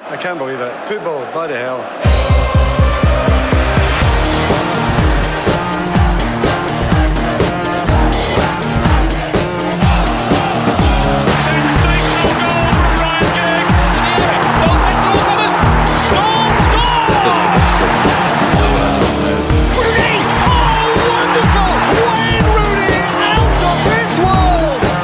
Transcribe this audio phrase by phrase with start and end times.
[0.00, 0.88] I can't believe it.
[0.88, 1.78] Football, bloody hell.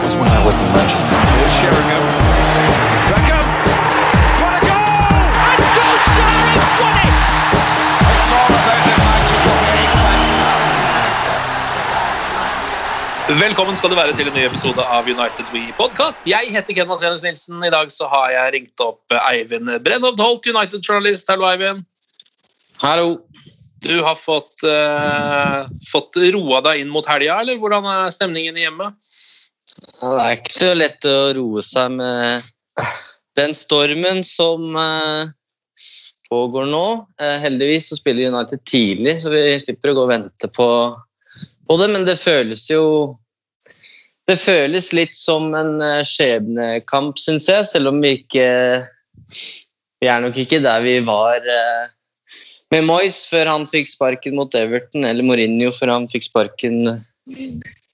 [0.03, 1.92] was when I was in Manchester.
[13.29, 16.25] Velkommen skal du være til en ny episode av United We Podcast.
[16.27, 17.61] Jeg heter Ken Vasenus Nilsen.
[17.63, 21.31] I dag så har jeg ringt opp Eivind Brennhovd Holt, United-journalist.
[21.31, 21.85] Hallo, Eivind.
[22.83, 23.21] Hallo.
[23.87, 28.91] Du har fått, uh, fått roa deg inn mot helga, eller hvordan er stemningen hjemme?
[29.71, 32.51] Det er ikke så lett å roe seg med
[33.39, 35.31] den stormen som uh,
[36.27, 36.87] pågår nå.
[37.23, 40.69] Uh, heldigvis så spiller United tidlig, så vi slipper å gå og vente på,
[41.73, 41.91] på det.
[41.95, 42.85] Men det føles jo
[44.29, 48.47] Det føles litt som en eh, skjebnekamp, syns jeg, selv om vi ikke
[49.99, 51.91] Vi er nok ikke der vi var eh,
[52.73, 56.79] med Moyes før han fikk sparken mot Everton, eller Mourinho før han fikk sparken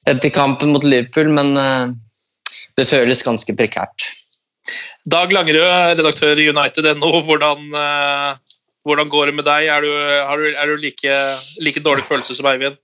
[0.06, 1.90] etter kampen mot Liverpool, men eh,
[2.78, 4.06] det føles ganske prekært.
[5.10, 7.10] Dag Langerød, redaktør i United.no.
[7.26, 7.72] Hvordan,
[8.86, 9.66] hvordan går det med deg?
[9.72, 9.90] Er du,
[10.52, 11.18] er du like,
[11.64, 12.78] like dårlig følelse som Eivind?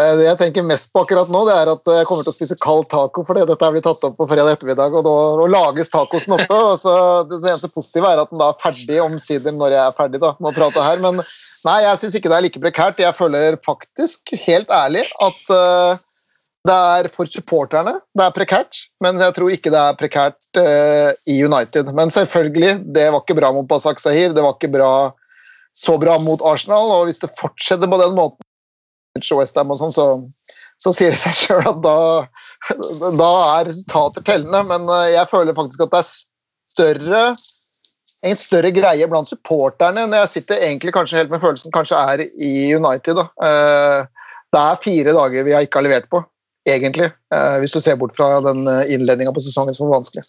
[0.00, 2.36] Eh, Det jeg tenker mest på akkurat nå, det er at jeg kommer til å
[2.36, 5.90] spise kald taco fordi dette blir tatt opp på fredag ettermiddag, og da og lages
[5.92, 6.60] tacosen oppe.
[6.72, 6.92] og så
[7.30, 10.34] Det eneste positive er at den da er ferdig omsider når jeg er ferdig da,
[10.38, 11.02] med å prate her.
[11.02, 13.02] Men nei, jeg syns ikke det er like prekært.
[13.02, 16.00] Jeg føler faktisk, helt ærlig, at uh,
[16.68, 21.10] det er for supporterne det er prekært, men jeg tror ikke det er prekært uh,
[21.26, 21.90] i United.
[21.96, 24.92] Men selvfølgelig, det var ikke bra mot Basak Sahir, det var ikke bra,
[25.76, 28.44] så bra mot Arsenal, og hvis det fortsetter på den måten
[29.18, 30.04] Norwich og sånn, så,
[30.80, 31.96] så sier det seg sjøl at da,
[33.18, 34.62] da er resultater tellende.
[34.68, 36.12] Men eh, jeg føler faktisk at det er
[36.74, 37.24] større
[38.20, 42.22] en større greie blant supporterne enn jeg sitter egentlig kanskje helt med følelsen kanskje er
[42.28, 43.16] i United.
[43.16, 43.28] Da.
[43.46, 44.06] Eh,
[44.50, 46.20] Det er fire dager vi ikke har levert på,
[46.66, 47.06] egentlig.
[47.32, 50.24] eh, Hvis du ser bort fra den innledninga på sesongen som var vanskelig.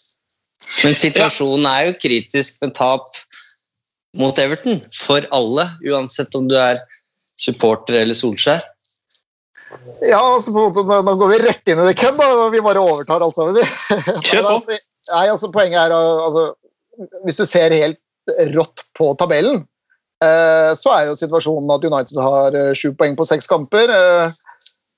[0.85, 3.07] Men situasjonen er jo kritisk med tap
[4.15, 6.79] mot Everton for alle, uansett om du er
[7.41, 8.61] supporter eller Solskjær.
[10.03, 12.61] Ja, altså på en måte, nå, går vi rett inn i det, da, og Vi
[12.63, 13.57] bare overtar alt sammen.
[14.27, 14.55] Kjør på.
[14.57, 14.79] Altså,
[15.11, 16.43] Nei, altså Poenget er altså,
[17.25, 17.99] Hvis du ser helt
[18.53, 19.63] rått på tabellen,
[20.23, 23.89] eh, så er jo situasjonen at United har eh, sju poeng på seks kamper.
[23.89, 24.35] Eh,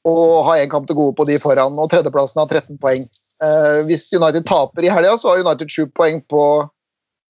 [0.10, 3.06] og har én kamp til gode på de foran, og tredjeplassen har 13 poeng.
[3.44, 6.44] Eh, hvis United taper i helga, så har United sju poeng på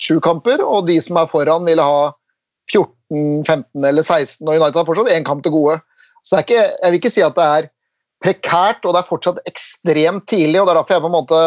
[0.02, 2.10] sju kamper, og de som er foran, vil ha
[2.72, 2.90] 14,
[3.48, 5.80] 15 eller 16, og United har fortsatt én kamp til gode.
[6.24, 7.70] Så ikke, jeg vil ikke si at det er
[8.24, 10.62] prekært, og det er fortsatt ekstremt tidlig.
[10.62, 11.44] og det er derfor jeg på en måte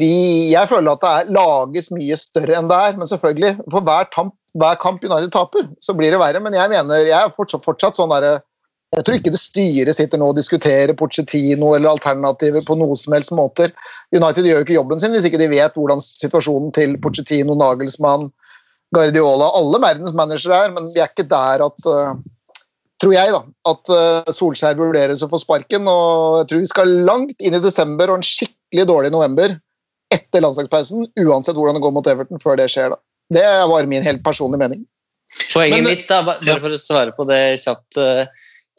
[0.00, 3.84] vi, Jeg føler at det er, lages mye større enn det er, men selvfølgelig, for
[3.84, 6.40] hver, tamp, hver kamp United taper, så blir det verre.
[6.40, 8.40] Men jeg mener, jeg er fortsatt, fortsatt sånn derre
[8.90, 13.14] Jeg tror ikke det styret sitter nå og diskuterer Pochettino eller alternativer på noe som
[13.14, 13.70] helst måter.
[14.10, 18.32] United gjør jo ikke jobben sin hvis ikke de vet hvordan situasjonen til Pochettino, Nagelsmann,
[18.94, 22.14] Guardiola, alle verdens managere er, men vi er ikke der at uh,
[23.00, 25.88] tror jeg, da, at uh, Solskjær vurderes å få sparken.
[25.88, 29.54] og Jeg tror vi skal langt inn i desember og en skikkelig dårlig november
[30.10, 32.96] etter landslagspausen, uansett hvordan det går mot Everton, før det skjer.
[32.96, 32.98] da.
[33.30, 34.84] Det var min helt personlige mening.
[35.52, 38.26] Poenget Men- mitt, da, bare for å svare på det kjapt, eh,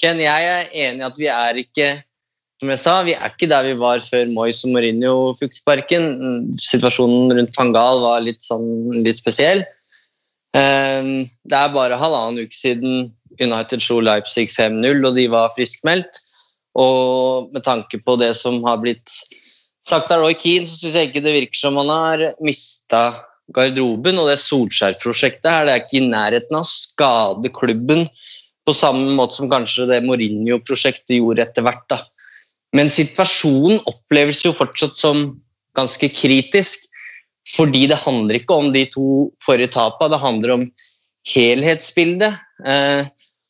[0.02, 2.02] Ken, jeg er enig i at vi er ikke
[2.62, 6.04] som jeg sa, vi er ikke der vi var før Moyes og Mourinho fikk sparken.
[6.22, 9.64] Mm, Situasjonen rundt Fangal var litt, sånn, litt spesiell.
[10.58, 16.20] Eh, Det er bare halvannen uke siden United slo Leipzig 5-0, og de var friskmeldt.
[16.80, 19.12] Og med tanke på det som har blitt
[19.88, 23.02] sagt av Roy Keane, så syns jeg ikke det virker som han har mista
[23.56, 24.20] garderoben.
[24.22, 28.08] Og det Solskjær-prosjektet her, det er ikke i nærheten av å skade klubben
[28.68, 31.84] på samme måte som kanskje det Mourinho-prosjektet gjorde etter hvert.
[31.90, 32.04] da.
[32.78, 35.42] Men situasjonen oppleves jo fortsatt som
[35.76, 36.88] ganske kritisk.
[37.50, 40.66] Fordi det handler ikke om de to forrige tapene, det handler om
[41.28, 42.38] helhetsbildet.
[42.66, 43.06] Eh,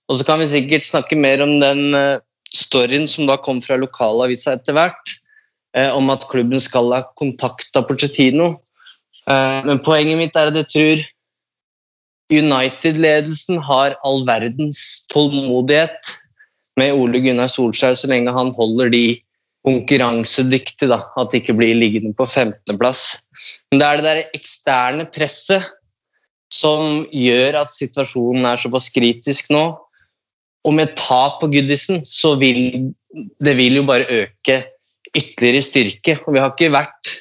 [0.07, 2.19] og så kan vi sikkert snakke mer om den eh,
[2.55, 5.15] storyen som da kom fra lokalavisa etter hvert,
[5.77, 8.53] eh, om at klubben skal ha kontakta Porcetino.
[9.27, 11.05] Eh, men poenget mitt er at jeg tror
[12.31, 16.13] United-ledelsen har all verdens tålmodighet
[16.79, 19.05] med Ole Gunnar Solskjær så lenge han holder de
[19.68, 23.22] konkurransedyktige, da, at det ikke blir liggende på 15.-plass.
[23.72, 25.69] Men det er det der eksterne presset
[26.52, 29.66] som gjør at situasjonen er såpass kritisk nå.
[30.68, 32.92] Og med tap på Goodison så vil
[33.44, 34.58] det vil jo bare øke
[35.18, 36.18] ytterligere styrke.
[36.25, 37.13] Og vi har ikke vært,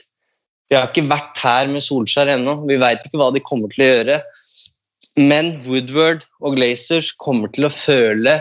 [0.72, 2.60] har ikke vært her med Solskjær ennå.
[2.68, 4.20] Vi veit ikke hva de kommer til å gjøre.
[5.18, 8.38] Men Woodward og Glazers kommer til å føle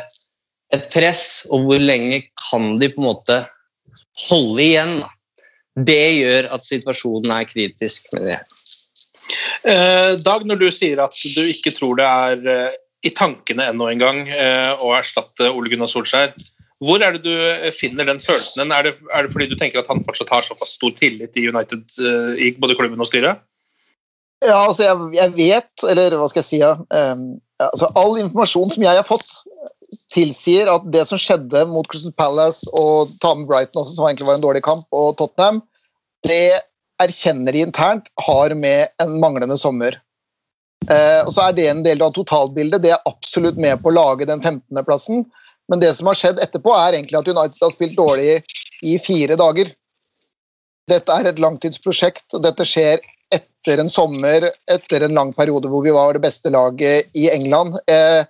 [0.75, 3.39] et press, og hvor lenge kan de på en måte
[4.27, 4.93] holde igjen?
[5.79, 8.09] Det gjør at situasjonen er kritisk.
[8.13, 8.39] med det.
[9.63, 13.87] Eh, Dag, når du sier at du ikke tror det er eh, i tankene ennå
[13.91, 16.33] en gang eh, å erstatte Ole Gunnar Solskjær,
[16.79, 18.71] hvor er det du finner den følelsen?
[18.71, 21.47] Er det, er det fordi du tenker at han fortsatt har såpass stor tillit i
[21.51, 23.43] United, eh, i både klubben og styret?
[24.39, 27.23] Ja, altså jeg, jeg vet, eller hva skal jeg si ja, um,
[27.59, 29.33] altså All informasjon som jeg har fått,
[30.13, 34.37] tilsier at det som skjedde mot Crystal Palace og med Brighton også, som egentlig var
[34.39, 35.61] en dårlig kamp, og Tottenham,
[36.27, 36.61] det
[36.99, 39.97] erkjenner de internt har med en manglende sommer.
[40.89, 42.83] Eh, og så er det en del av totalbildet.
[42.83, 45.23] Det er absolutt med på å lage den 15.-plassen.
[45.69, 48.39] Men det som har skjedd etterpå, er egentlig at United har spilt dårlig
[48.85, 49.71] i fire dager.
[50.89, 52.25] Dette er et langtidsprosjekt.
[52.33, 53.03] og Dette skjer
[53.33, 57.77] etter en sommer, etter en lang periode hvor vi var det beste laget i England.
[57.87, 58.25] Eh,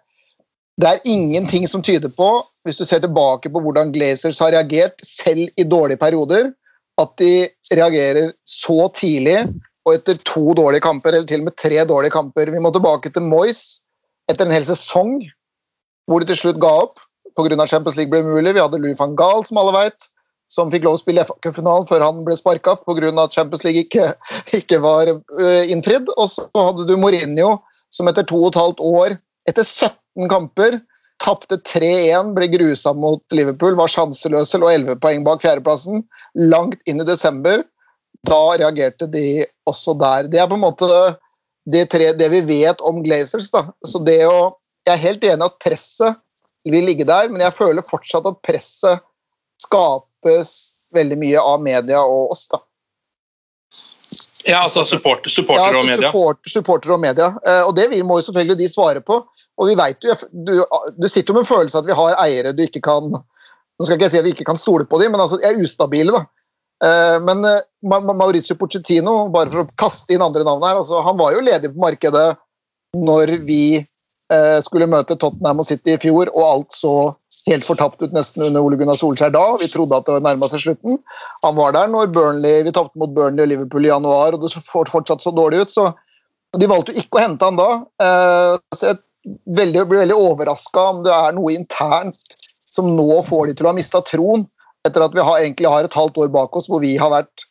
[0.79, 2.29] det er ingenting som tyder på,
[2.63, 6.53] hvis du ser tilbake på hvordan Glazers har reagert, selv i dårlige perioder,
[6.99, 9.41] at de reagerer så tidlig
[9.87, 12.51] og etter to dårlige kamper, eller til og med tre dårlige kamper.
[12.51, 13.81] Vi må tilbake til Moyes
[14.31, 15.17] etter en hel sesong
[16.09, 17.01] hvor de til slutt ga opp
[17.37, 17.67] pga.
[17.67, 18.55] Champions League ble umulig.
[18.55, 20.09] Vi hadde Louis van Gahl, som alle vet,
[20.51, 23.11] som fikk lov å spille FA-finalen før han ble sparka pga.
[23.23, 24.13] at Champions League ikke,
[24.59, 26.09] ikke var uh, innfridd.
[26.17, 27.57] Og så hadde du Mourinho,
[27.93, 29.17] som etter to og et halvt år,
[29.49, 29.98] etter 17
[30.29, 30.79] kamper,
[31.23, 36.05] tapte 3-1, ble grusa mot Liverpool, var sjanseløse, lå 11 poeng bak fjerdeplassen.
[36.39, 37.63] Langt inn i desember.
[38.27, 40.27] Da reagerte de også der.
[40.31, 40.87] Det er på en måte
[41.69, 43.51] det, tre, det vi vet om Glazers.
[43.53, 43.67] Da.
[43.87, 44.55] Så det å,
[44.87, 46.19] jeg er helt enig at presset
[46.67, 49.05] vil ligge der, men jeg føler fortsatt at presset
[49.63, 52.47] skapes veldig mye av media og oss.
[52.51, 52.61] da.
[54.47, 56.09] Ja, altså supporter, supporter ja, altså og media.
[56.09, 57.27] Supporter, supporter og media.
[57.45, 59.19] Eh, og det vil, må jo selvfølgelig de svare på.
[59.59, 60.53] Og vi vet jo, du,
[60.95, 63.95] du sitter jo med en følelse at vi har eiere du ikke kan Nå skal
[63.95, 66.11] ikke jeg si at vi ikke kan stole på dem, men altså, de er ustabile.
[66.11, 66.25] da.
[66.83, 70.81] Eh, men eh, Ma- Ma- Maurizio Pochettino, bare for å kaste inn andre navn her,
[70.81, 72.25] altså, han var jo ledig på markedet
[72.99, 76.93] når vi eh, skulle møte Tottenham og City i fjor, og alt så
[77.47, 79.45] helt fortapt ut nesten under Ole Gunnar Solskjær da.
[79.63, 80.99] Vi trodde at det nærma seg slutten.
[81.47, 84.51] Han var der når Burnley, vi tapte mot Burnley og Liverpool i januar, og det
[84.51, 85.71] så fortsatt så dårlig ut.
[85.71, 85.87] så
[86.59, 87.69] De valgte jo ikke å hente han da.
[88.75, 92.37] Så jeg veldig, blir veldig overraska om det er noe internt
[92.71, 94.45] som nå får de til å ha mista troen,
[94.87, 97.45] etter at vi har, egentlig har et halvt år bak oss hvor vi har vært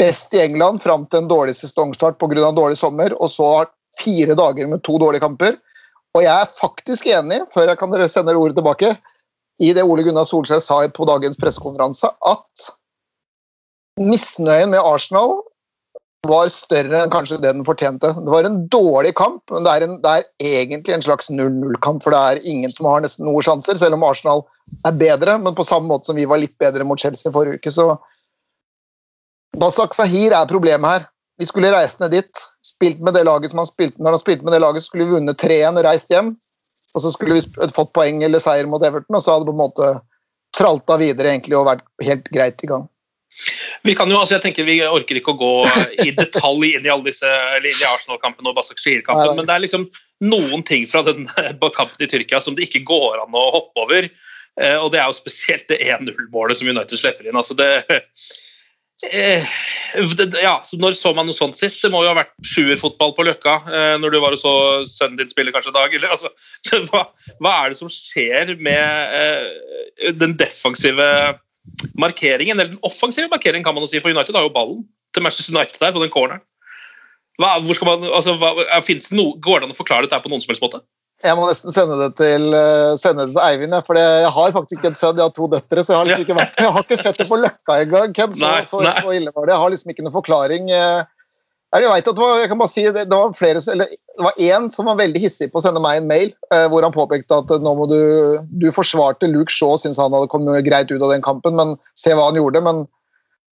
[0.00, 2.52] best i England fram til en dårlig sesongstart pga.
[2.52, 5.56] dårlig sommer, og så har fire dager med to dårlige kamper.
[6.16, 8.96] Og jeg er faktisk enig, før jeg kan sende ordet tilbake,
[9.60, 12.66] i det Ole Gunnar Solskjær sa på dagens pressekonferanse, at
[14.00, 15.40] misnøyen med Arsenal
[16.30, 18.12] var større enn kanskje det den fortjente.
[18.16, 20.26] Det var en dårlig kamp, men det er, en, det er
[20.60, 24.06] egentlig en slags 0-0-kamp, for det er ingen som har nesten noen sjanser, selv om
[24.06, 24.44] Arsenal
[24.88, 27.72] er bedre, men på samme måte som vi var litt bedre mot Chelsea forrige uke,
[27.74, 27.94] så
[29.56, 31.06] Basak Sahir er problemet her.
[31.40, 34.44] Vi skulle reist ned dit, spilt med det laget som han spilte når han spilte
[34.44, 36.34] med det laget, så skulle vi vunnet 3-1, reist hjem,
[36.96, 39.56] og så skulle vi fått poeng eller seier mot Everton, og så hadde det på
[39.56, 39.94] en måte
[40.56, 42.86] tralta videre egentlig og vært helt greit i gang.
[43.86, 45.50] Vi kan jo, altså jeg tenker vi orker ikke å gå
[46.04, 47.26] i detalj inn i alle disse,
[47.62, 49.86] i Arsenal-kampene og Basak Nei, Shihir-kampen, men det er liksom
[50.26, 51.26] noen ting fra den
[51.78, 54.08] kampen i Tyrkia som det ikke går an å hoppe over.
[54.60, 57.36] Eh, Og det er jo spesielt det 1-0-målet som United slipper inn.
[57.36, 57.70] altså det
[59.12, 59.44] eh,
[60.16, 61.82] det- ja, Når så man noe sånt sist?
[61.82, 64.54] Det må jo ha vært sjuerfotball på Løkka eh, når du var og så
[64.88, 65.94] sønnen din spille kanskje dag?
[65.94, 66.32] Eller, altså,
[66.90, 67.06] hva,
[67.40, 71.38] hva er det som skjer med eh, den defensive
[71.98, 72.58] markeringen?
[72.58, 75.54] Eller den offensive markeringen, kan man jo si, for United har jo ballen til Manchester
[75.56, 76.44] United der på den corneren.
[77.40, 80.40] Hva, hvor skal man, altså, hva, noe, Går det an å forklare dette på noen
[80.44, 80.80] som helst måte?
[81.24, 84.52] Jeg må nesten sende det til, eh, sende det til Eivind, ja, for jeg har
[84.52, 85.84] faktisk ikke en sønn, jeg har to døtre.
[85.84, 88.12] Så jeg har, liksom ikke, vært, jeg har ikke sett det på Løkka engang.
[88.16, 88.94] Ken, så, Nei, så, nei.
[89.00, 89.54] så ille var det.
[89.54, 90.70] Jeg har liksom ikke noen forklaring.
[90.76, 91.15] eh.
[91.84, 94.42] Jeg vet at det var, jeg kan bare si, det, var flere, eller, det var
[94.42, 97.40] én som var veldig hissig på å sende meg en mail, eh, hvor han påpekte
[97.42, 97.98] at eh, nå må du
[98.62, 102.14] Du forsvarte Luke Shaw, syntes han hadde kommet greit ut av den kampen, men se
[102.14, 102.62] hva han gjorde.
[102.64, 102.86] men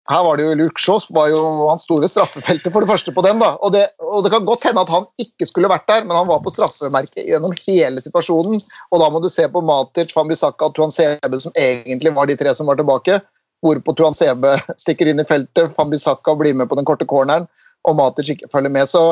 [0.09, 3.25] her var det jo Luke Shaw var jo hans store straffefeltet for det første på
[3.27, 3.43] den.
[3.43, 6.17] da, og det, og det kan godt hende at han ikke skulle vært der, men
[6.17, 8.57] han var på straffemerket gjennom hele situasjonen.
[8.89, 12.39] Og da må du se på Matic, Fambisaka og Tuan Sebe, som egentlig var de
[12.41, 13.21] tre som var tilbake.
[13.61, 17.45] Hvorpå Tuan Sebe stikker inn i feltet, Fambisaka blir med på den korte corneren,
[17.87, 18.89] og Matic ikke følger med.
[18.91, 19.03] Så,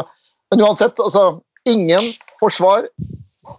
[0.52, 2.84] men uansett, altså Ingen forsvar.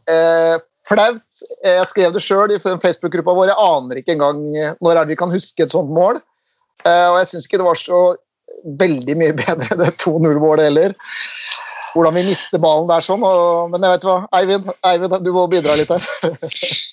[0.08, 0.56] Eh,
[0.88, 1.24] flaut.
[1.64, 3.52] Eh, Jeg skrev det sjøl i Facebook-gruppa vår.
[3.52, 4.40] Jeg aner ikke engang
[4.80, 6.22] når vi kan huske et sånt mål.
[6.86, 8.02] Eh, og jeg syns ikke det var så
[8.80, 10.96] veldig mye bedre det 2-0-målet heller.
[11.96, 13.24] Hvordan vi mister ballen der sånn.
[13.26, 16.08] Og, men jeg vet hva, Eivind, Eivind, du må bidra litt her.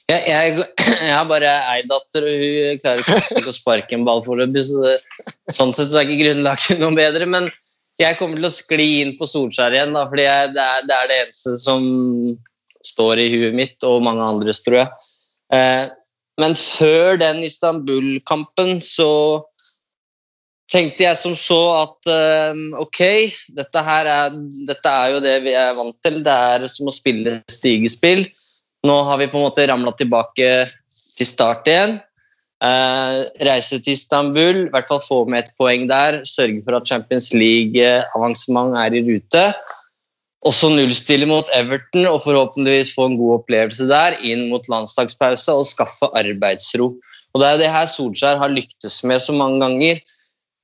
[0.04, 4.21] Jeg, jeg, jeg har bare ei datter, og hun klarer ikke å sparke en ball
[4.26, 4.66] foreløpig.
[4.66, 7.25] Så sånn sett så er ikke grunnlaget noe bedre.
[7.25, 7.49] Men
[8.00, 10.96] jeg kommer til å skli inn på Solskjær igjen, da, fordi jeg, det, er, det
[10.96, 11.84] er det eneste som
[12.84, 15.10] står i huet mitt, og mange andres, tror jeg.
[15.54, 15.84] Eh,
[16.42, 19.44] men før den Istanbul-kampen så
[20.72, 23.00] tenkte jeg som så at eh, ok,
[23.54, 26.22] dette her er, dette er jo det vi er vant til.
[26.26, 28.24] Det er som å spille stigespill.
[28.84, 30.50] Nå har vi på en måte ramla tilbake
[31.14, 31.98] til start igjen.
[32.64, 36.23] Eh, reise til Istanbul, i hvert fall få med et poeng der.
[36.28, 39.44] Sørge for at Champions League-avansement er i rute.
[40.49, 45.68] Også nullstille mot Everton og forhåpentligvis få en god opplevelse der inn mot landslagspause og
[45.68, 46.94] skaffe arbeidsro.
[47.35, 50.00] Og Det er det her Solskjær har lyktes med så mange ganger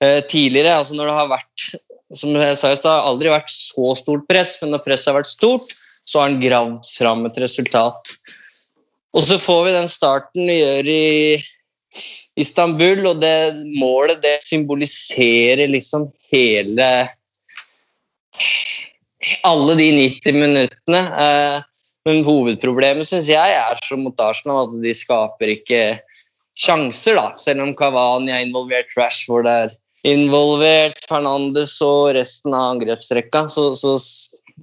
[0.02, 0.76] eh, tidligere.
[0.78, 1.70] altså når det har vært
[2.16, 5.30] som jeg sa i stad, aldri vært så stort press, men når presset har vært
[5.30, 5.68] stort,
[6.06, 8.14] så har han gravd fram et resultat.
[9.14, 11.04] Og så får vi den starten vi gjør i
[12.38, 16.90] Istanbul, og det målet det symboliserer liksom hele
[19.46, 21.00] alle de 90 minuttene.
[21.24, 21.58] Eh,
[22.08, 25.82] men hovedproblemet syns jeg er som mot Arsenal at de skaper ikke
[26.58, 27.34] sjanser, da.
[27.40, 29.74] Selv om Kavani er involvert, Rashford er
[30.08, 33.96] involvert, Fernandes og resten av angrepsrekka, så, så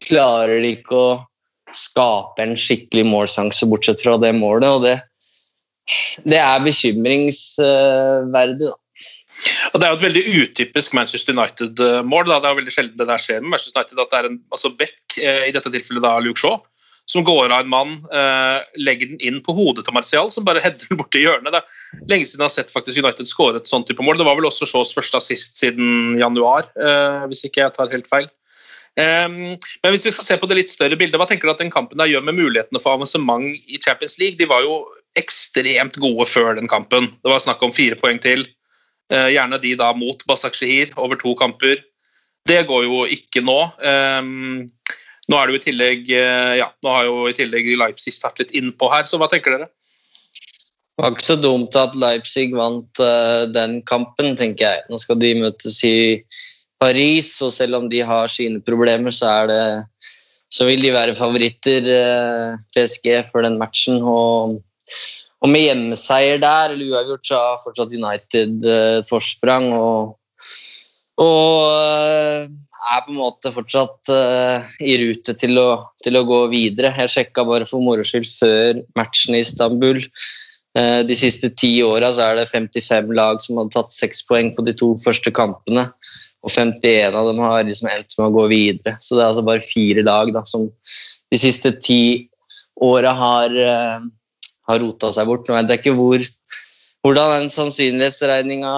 [0.07, 1.11] klarer de ikke å
[1.77, 4.69] skape en skikkelig målsjanse bortsett fra det målet.
[4.71, 4.97] og det
[6.27, 8.75] det er bekymringsverdig, da.
[9.73, 12.25] Og Det er jo et veldig utypisk Manchester United-mål.
[12.25, 14.39] Det er jo veldig sjelden det der skjer med Manchester United, at det er en
[14.55, 16.57] altså Beck, eh, i dette tilfellet da Luke Shaw,
[17.07, 20.61] som går av en mann, eh, legger den inn på hodet til Martial, som bare
[20.65, 21.53] header den borti hjørnet.
[21.53, 24.17] Det er lenge siden jeg har sett faktisk United skåre et sånt type mål.
[24.17, 28.09] Det var vel også Shaws første assist siden januar, eh, hvis ikke jeg tar helt
[28.09, 28.27] feil.
[28.97, 31.59] Um, men hvis vi skal se på det litt større bildet, hva tenker du at
[31.61, 34.39] den kampen der gjør med mulighetene for avansement i Champions League?
[34.39, 34.79] De var jo
[35.19, 37.11] ekstremt gode før den kampen.
[37.23, 38.45] Det var snakk om fire poeng til.
[39.07, 41.79] Eh, gjerne de da mot Basak Shehir over to kamper.
[42.47, 43.59] Det går jo ikke nå.
[43.79, 44.67] Um,
[45.27, 48.39] nå er det jo i tillegg eh, ja, nå har jo i tillegg Leipzig tatt
[48.39, 49.67] litt innpå her, så hva tenker dere?
[49.67, 54.85] Det var ikke så dumt at Leipzig vant eh, den kampen, tenker jeg.
[54.91, 55.97] Nå skal de møtes i
[56.81, 59.61] Paris, og selv om de har sine problemer, så, er det,
[60.53, 61.91] så vil de være favoritter,
[62.73, 64.01] PSG, for den matchen.
[64.01, 64.57] Og,
[65.43, 69.69] og med hjemmeseier der, eller uavgjort, så har fortsatt United eh, et forsprang.
[69.77, 70.15] Og,
[71.21, 72.47] og eh,
[72.87, 75.69] er på en måte fortsatt eh, i rute til å,
[76.03, 76.93] til å gå videre.
[77.03, 80.01] Jeg sjekka bare for moro skyld før matchen i Istanbul.
[80.77, 84.65] Eh, De siste ti åra er det 55 lag som har tatt seks poeng på
[84.67, 85.87] de to første kampene.
[86.45, 88.95] Og 51 av dem har liksom endt med å gå videre.
[89.01, 90.69] Så det er altså bare fire lag da, som
[91.33, 92.29] de siste ti
[92.83, 94.05] åra har, eh,
[94.67, 95.47] har rota seg bort.
[95.47, 96.25] Nå vet jeg ikke hvor,
[97.05, 98.73] hvordan den sannsynlighetsregninga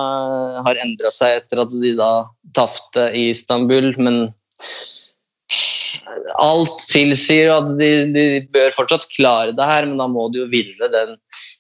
[0.66, 2.12] har endra seg etter at de da
[2.58, 4.24] tapte i Istanbul, men
[6.40, 10.50] alt tilsier at de, de bør fortsatt klare det her, men da må de jo
[10.52, 11.16] vinne den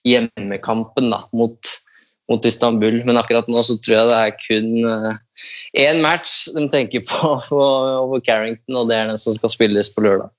[0.08, 1.72] hjemmekampen da, mot,
[2.32, 3.02] mot Istanbul.
[3.08, 4.70] Men akkurat nå så tror jeg det er kun
[5.80, 10.06] én match de tenker på over Carrington, og det er den som skal spilles på
[10.06, 10.32] lørdag.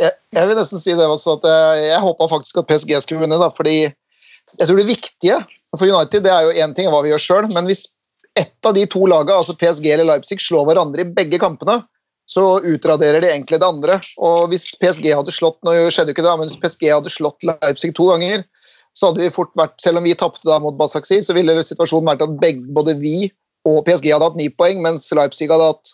[0.00, 3.24] Jeg, jeg vil nesten si det også, at jeg, jeg håpa faktisk at PSG skulle
[3.24, 5.40] vinne, da, fordi jeg tror det viktige
[5.78, 7.86] for United det er jo én ting hva vi gjør sjøl, men hvis
[8.38, 11.82] ett av de to lagene, altså PSG eller Leipzig, slår hverandre i begge kampene,
[12.30, 13.98] så utraderer de egentlig det andre.
[14.24, 17.44] Og hvis PSG hadde slått nå skjedde jo ikke det, men hvis PSG hadde slått
[17.44, 18.44] Leipzig to ganger,
[18.96, 22.24] så hadde vi fort vært, selv om vi tapte mot Basaksi, så ville situasjonen vært
[22.24, 23.16] at begge, både vi
[23.68, 25.92] og PSG hadde hatt ni poeng, mens Leipzig hadde hatt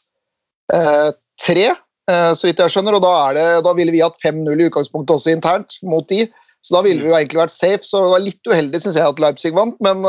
[0.75, 1.11] eh,
[1.43, 2.97] tre, eh, så vidt jeg skjønner.
[2.97, 6.23] Og da, det, da ville vi hatt 5-0 i utgangspunktet også internt mot de.
[6.65, 7.85] Så da ville vi jo egentlig vært safe.
[7.85, 10.07] Så det var litt uheldig, syns jeg, at Leipzig vant, men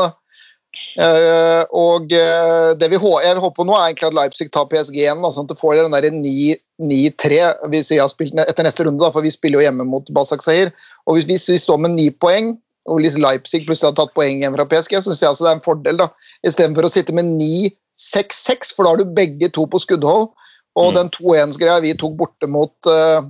[0.70, 5.24] Uh, og uh, det vi jeg håper nå, er egentlig at Leipzig tar PSG igjen,
[5.34, 7.40] sånn at du får den der 9-3
[7.72, 10.44] hvis vi har spilt etter neste runde, da, for vi spiller jo hjemme mot Basak
[10.46, 10.70] Sahir.
[11.10, 12.54] Og hvis, hvis, vi står med ni poeng,
[12.86, 15.50] og hvis Leipzig plutselig har tatt poeng igjen fra PSG, så syns jeg altså det
[15.50, 16.08] er en fordel, da,
[16.46, 20.30] istedenfor å sitte med 9-6-6, for da har du begge to på skuddhold.
[20.78, 20.96] Og mm.
[20.98, 23.24] den 2-1-greia vi tok borte mot uh,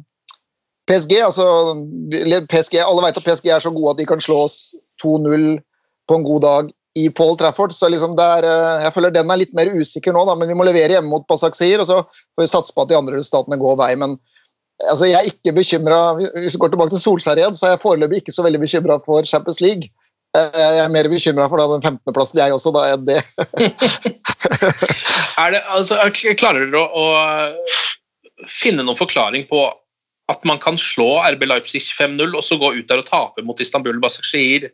[0.91, 1.47] PSG, altså
[2.51, 4.59] PSG, Alle vet at PSG er så gode at de kan slå oss
[5.03, 5.57] 2-0
[6.09, 7.73] på en god dag i Paul Trafford.
[7.73, 10.59] så liksom er, uh, Jeg føler den er litt mer usikker nå, da, men vi
[10.59, 13.61] må levere hjemme mot Basaksehir, og så får vi satse på at de andre resultatene
[13.61, 13.95] går vei.
[13.97, 14.19] men
[14.89, 17.85] altså, Jeg er ikke bekymra Hvis vi går tilbake til Solskjær igjen, så er jeg
[17.87, 19.89] foreløpig ikke så veldig bekymra for Champions League.
[20.39, 23.21] Eh, jeg er mer bekymra for den 15.-plassen, jeg også, da er det.
[25.55, 25.99] det altså,
[26.39, 29.65] klarer dere å, å finne noen forklaring på
[30.31, 33.59] at man kan slå RB Leipzig 5-0 og så gå ut der og tape mot
[33.61, 34.69] Istanbul Basakshir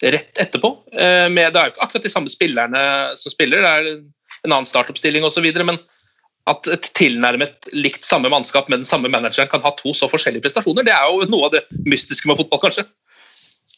[0.00, 0.74] rett etterpå.
[0.92, 2.82] Eh, med, det er jo ikke akkurat de samme spillerne
[3.20, 3.88] som spiller, det er
[4.44, 5.48] en annen startoppstilling osv.
[5.64, 5.80] Men
[6.48, 10.44] at et tilnærmet likt samme mannskap med den samme manageren kan ha to så forskjellige
[10.44, 12.86] prestasjoner, det er jo noe av det mystiske med fotball, kanskje.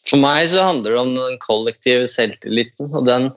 [0.09, 3.29] For meg så handler det om den kollektive selvtilliten, og den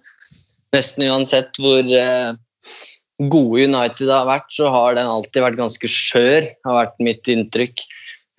[0.75, 2.35] nesten uansett hvor eh,
[3.33, 7.85] gode United har vært, så har den alltid vært ganske skjør, har vært mitt inntrykk.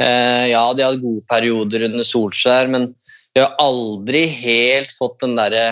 [0.03, 2.91] Eh, ja, de hadde gode perioder under Solskjær, men
[3.33, 5.69] de har aldri helt fått den derre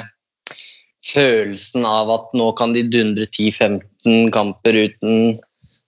[1.06, 5.38] følelsen av at nå kan de dundre 10-15 kamper uten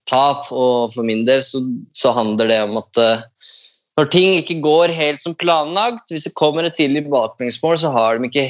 [0.09, 0.51] tap.
[0.51, 1.63] Og for min del så,
[1.97, 3.25] så handler det om at uh,
[3.97, 8.21] når ting ikke går helt som planlagt, hvis det kommer et tidlig baklengsmål, så har
[8.21, 8.45] de,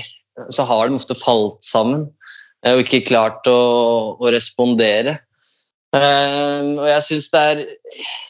[0.51, 2.09] så har de ofte falt sammen
[2.65, 3.59] uh, og ikke klart å,
[4.19, 5.15] å respondere.
[5.95, 7.59] Um, og jeg synes det er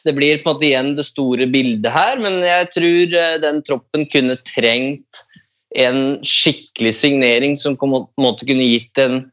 [0.05, 3.63] Det blir på en måte igjen det store bildet her, men jeg tror uh, den
[3.65, 5.23] troppen kunne trengt
[5.75, 9.23] en skikkelig signering som på en måte kunne gitt en,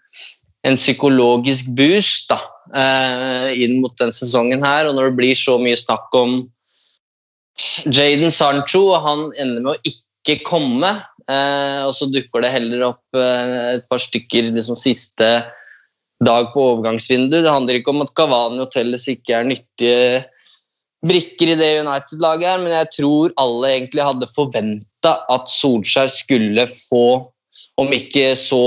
[0.65, 2.41] en psykologisk boost da,
[2.73, 4.89] uh, inn mot den sesongen her.
[4.89, 6.41] Og når det blir så mye snakk om
[7.87, 10.91] Jaden Sancho, han ender med å ikke komme,
[11.25, 15.29] og så dukker det heller opp et par stykker liksom siste
[16.25, 17.45] dag på overgangsvinduet.
[17.45, 20.25] Det handler ikke om at Cavani og Telles ikke er nyttige
[21.05, 26.65] brikker i det United-laget her, men jeg tror alle egentlig hadde forventa at Solskjær skulle
[26.71, 27.07] få,
[27.81, 28.63] om ikke så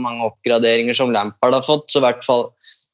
[0.00, 2.48] mange oppgraderinger som Lampard har fått, så i hvert fall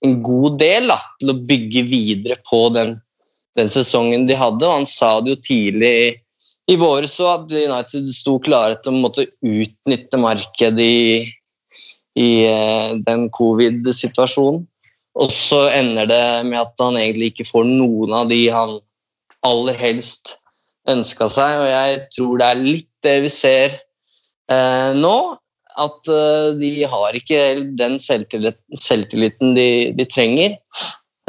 [0.05, 2.99] en god del da, til å bygge videre på den,
[3.59, 4.67] den sesongen de hadde.
[4.67, 6.13] Og han sa det jo tidlig i,
[6.75, 11.27] i våre så at United sto klare til å måtte utnytte markedet i,
[12.21, 14.65] i eh, den covid-situasjonen.
[15.15, 18.81] Og så ender det med at han egentlig ikke får noen av de han
[19.47, 20.39] aller helst
[20.91, 21.61] ønska seg.
[21.63, 23.79] Og jeg tror det er litt det vi ser
[24.51, 25.17] eh, nå.
[25.75, 27.41] At eh, de har ikke
[27.79, 30.59] den selvtilliten, selvtilliten de, de trenger.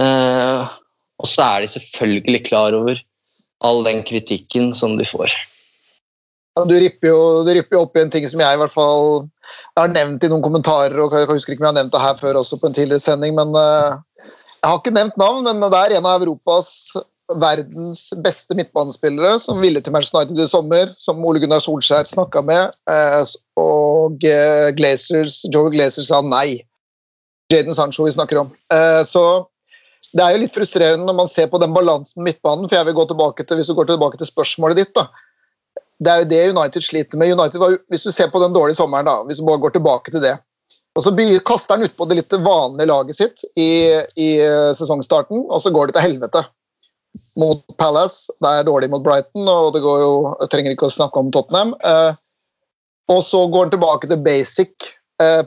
[0.02, 0.76] Eh,
[1.22, 3.00] og så er de selvfølgelig klar over
[3.64, 5.34] all den kritikken som de får.
[6.56, 9.26] Du ripper, jo, du ripper opp i en ting som jeg i hvert fall
[9.76, 10.96] har nevnt i noen kommentarer.
[11.04, 13.04] og Jeg husker ikke om jeg har nevnt det her før også på en tidligere
[13.04, 14.00] sending, men uh,
[14.62, 16.70] Jeg har ikke nevnt navn, men det er en av Europas
[17.42, 22.46] verdens beste midtbanespillere som ville til Manchester United i sommer, som Ole Gunnar Solskjær snakka
[22.46, 26.62] med, uh, og uh, Glazers, Joe Glazer sa nei.
[27.52, 28.48] Jaden Sancho vi snakker om.
[29.06, 29.46] så
[30.14, 32.88] det er jo litt frustrerende når man ser på den balansen med midtbanen, for jeg
[32.90, 35.08] vil gå tilbake til, hvis du går tilbake til spørsmålet ditt, da,
[36.04, 37.32] det er jo det United sliter med.
[37.38, 40.14] United var, hvis du ser på den dårlige sommeren, da, hvis du bare går tilbake
[40.14, 40.36] til det
[40.96, 41.12] og Så
[41.44, 45.90] kaster han utpå det litt vanlige laget sitt i, i, eh, sesongstarten, og så går
[45.90, 46.46] det til helvete.
[47.40, 50.14] Mot Palace, det er dårlig mot Brighton, og det går jo,
[50.52, 51.74] trenger ikke å snakke om Tottenham.
[51.84, 52.16] Eh,
[53.12, 54.88] og så går han tilbake til basic,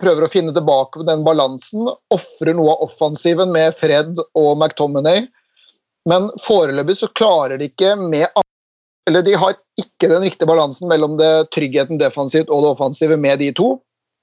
[0.01, 1.91] prøver å finne tilbake den balansen.
[2.15, 5.27] Ofrer noe av offensiven med Fred og McTominay.
[6.09, 8.29] Men foreløpig så klarer de ikke med
[9.09, 13.41] eller de har ikke den riktige balansen mellom det tryggheten defensivt og det offensive med
[13.41, 13.79] de to.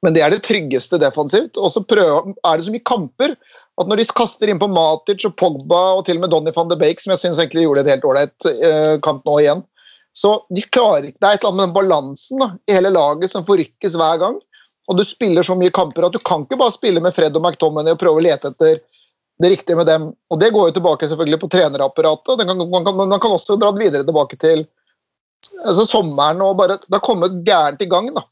[0.06, 1.58] Men det er det tryggeste defensivt.
[1.58, 3.34] Og så er det så mye kamper
[3.82, 6.70] at når de kaster inn på Matic og Pogba og til og med Donny van
[6.70, 9.66] de Bake, som jeg syns egentlig gjorde et helt ålreit eh, kamp nå igjen
[10.16, 12.92] så de klarer ikke, Det er et eller annet med den balansen da, i hele
[12.96, 14.38] laget som forrykkes hver gang.
[14.88, 17.44] Og du spiller så mye kamper at du kan ikke bare spille med Fred og
[17.44, 18.82] McTominay og prøve å lete etter
[19.42, 20.12] det riktige med dem.
[20.32, 22.40] Og Det går jo tilbake selvfølgelig på trenerapparatet, og
[22.86, 24.64] kan, man, kan, også dra det videre tilbake til
[25.66, 26.42] altså sommeren.
[26.42, 28.24] og bare, Det har kommet gærent i gang da.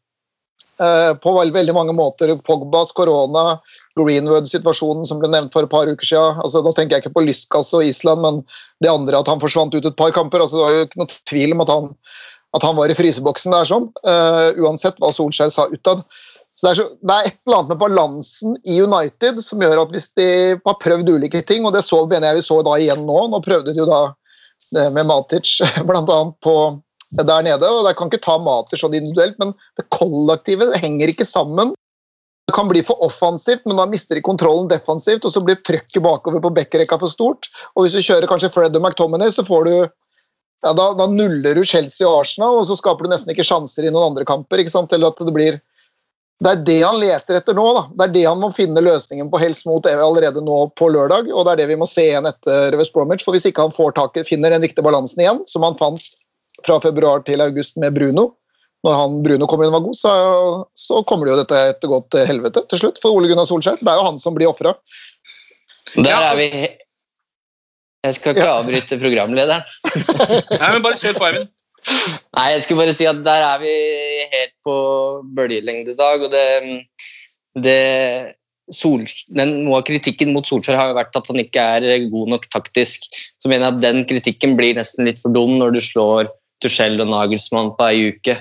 [0.81, 2.35] Eh, på veldig, mange måter.
[2.41, 3.59] Pogbas, korona,
[3.99, 6.39] Greenwood-situasjonen som ble nevnt for et par uker siden.
[6.41, 8.41] Altså, da tenker jeg ikke på Lyskas og Island, men
[8.81, 10.41] det andre at han forsvant ut et par kamper.
[10.41, 11.91] altså Det var jo ikke noe tvil om at han,
[12.57, 16.03] at han var i fryseboksen der, sånn, uh, uansett hva Solskjær sa utad.
[16.53, 19.83] Så det er, så, det er, et eller annet med balansen i United som gjør
[19.83, 20.27] at hvis de
[20.59, 23.41] har prøvd ulike ting, og det så, mener jeg vi så da igjen nå Nå
[23.45, 24.01] prøvde de jo da
[24.77, 25.55] eh, med Matic
[25.87, 26.19] bl.a.
[26.45, 26.57] på
[27.13, 31.13] der nede, og Jeg kan ikke ta Matic sånn individuelt, men det kollektive det henger
[31.13, 31.73] ikke sammen.
[32.49, 36.01] Det kan bli for offensivt, men da mister de kontrollen defensivt, og så blir trøkket
[36.03, 37.49] bakover på backrekka for stort.
[37.73, 39.75] Og hvis du kjører kanskje Fred og McTominay, så får du
[40.63, 43.87] ja, da, da, nuller du Chelsea og Arsenal, og så skaper du nesten ikke sjanser
[43.87, 44.61] i noen andre kamper.
[44.61, 44.93] ikke sant?
[44.95, 45.59] Eller at det blir
[46.43, 47.65] det er det han leter etter nå.
[47.77, 47.83] da.
[47.95, 51.29] Det er det han må finne løsningen på helst mot allerede nå på lørdag.
[51.31, 53.23] Og det er det vi må se igjen etter West Bromwich.
[53.23, 56.03] For hvis ikke han får tak, finner den riktige balansen igjen, som han fant
[56.65, 58.29] fra februar til august med Bruno,
[58.83, 60.11] når han, Bruno kom inn og var god, så,
[60.75, 63.79] så kommer det jo dette etter godt helvete til slutt for Ole Gunnar Solskjær.
[63.79, 64.75] Det er jo han som blir ofra.
[65.95, 66.47] Der er vi
[68.03, 69.63] Jeg skal ikke avbryte programlederen.
[70.59, 71.51] Nei, men bare kjør på, Eivind.
[72.33, 73.73] Nei, jeg skulle bare si at der er vi
[74.33, 74.75] helt på
[75.35, 76.23] bølgelengde i dag.
[76.23, 76.45] Og det,
[77.63, 77.81] det
[78.71, 79.03] Sol,
[79.35, 82.47] den, Noe av kritikken mot Solskjær har jo vært at han ikke er god nok
[82.53, 83.09] taktisk.
[83.43, 86.31] Så mener jeg at den kritikken blir nesten litt for dum når du slår
[86.63, 88.37] Tuchel og Nagelsmann på ei uke.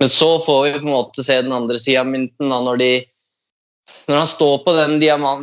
[0.00, 2.50] Men så får vi på en måte se den andre sida av mynten.
[2.50, 2.90] Når, de,
[4.08, 4.96] når, han står på den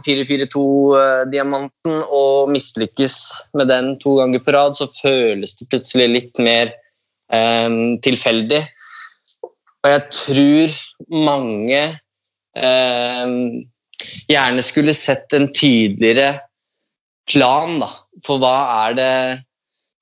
[0.08, 3.16] 4-4-2-diamanten eh, og mislykkes
[3.56, 6.74] med den to ganger på rad, så føles det plutselig litt mer
[7.30, 8.62] tilfeldig.
[9.84, 10.76] Og jeg tror
[11.28, 11.82] mange
[14.28, 16.38] gjerne skulle sett en tydeligere
[17.28, 17.90] plan da,
[18.26, 18.56] for hva
[18.88, 19.12] er det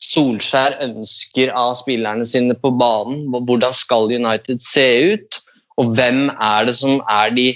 [0.05, 3.23] Solskjær ønsker av spillerne sine på banen.
[3.31, 5.39] Hvordan skal United se ut?
[5.81, 7.47] Og hvem er det som er de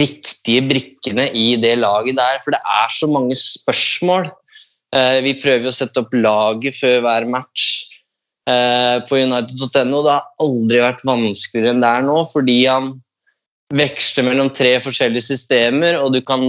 [0.00, 2.40] riktige brikkene i det laget der?
[2.44, 4.30] For det er så mange spørsmål.
[4.96, 7.89] Eh, vi prøver å sette opp laget før hver match
[8.48, 10.00] på United.no.
[10.02, 12.92] Det har aldri vært vanskeligere enn det er nå, fordi han
[13.76, 16.42] veksler mellom tre forskjellige systemer, og du kan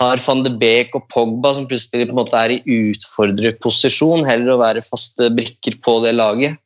[0.00, 4.52] har van de Beek og Pogba som plutselig på en måte er i utfordrerposisjon, heller
[4.52, 6.58] å være faste brikker på det laget.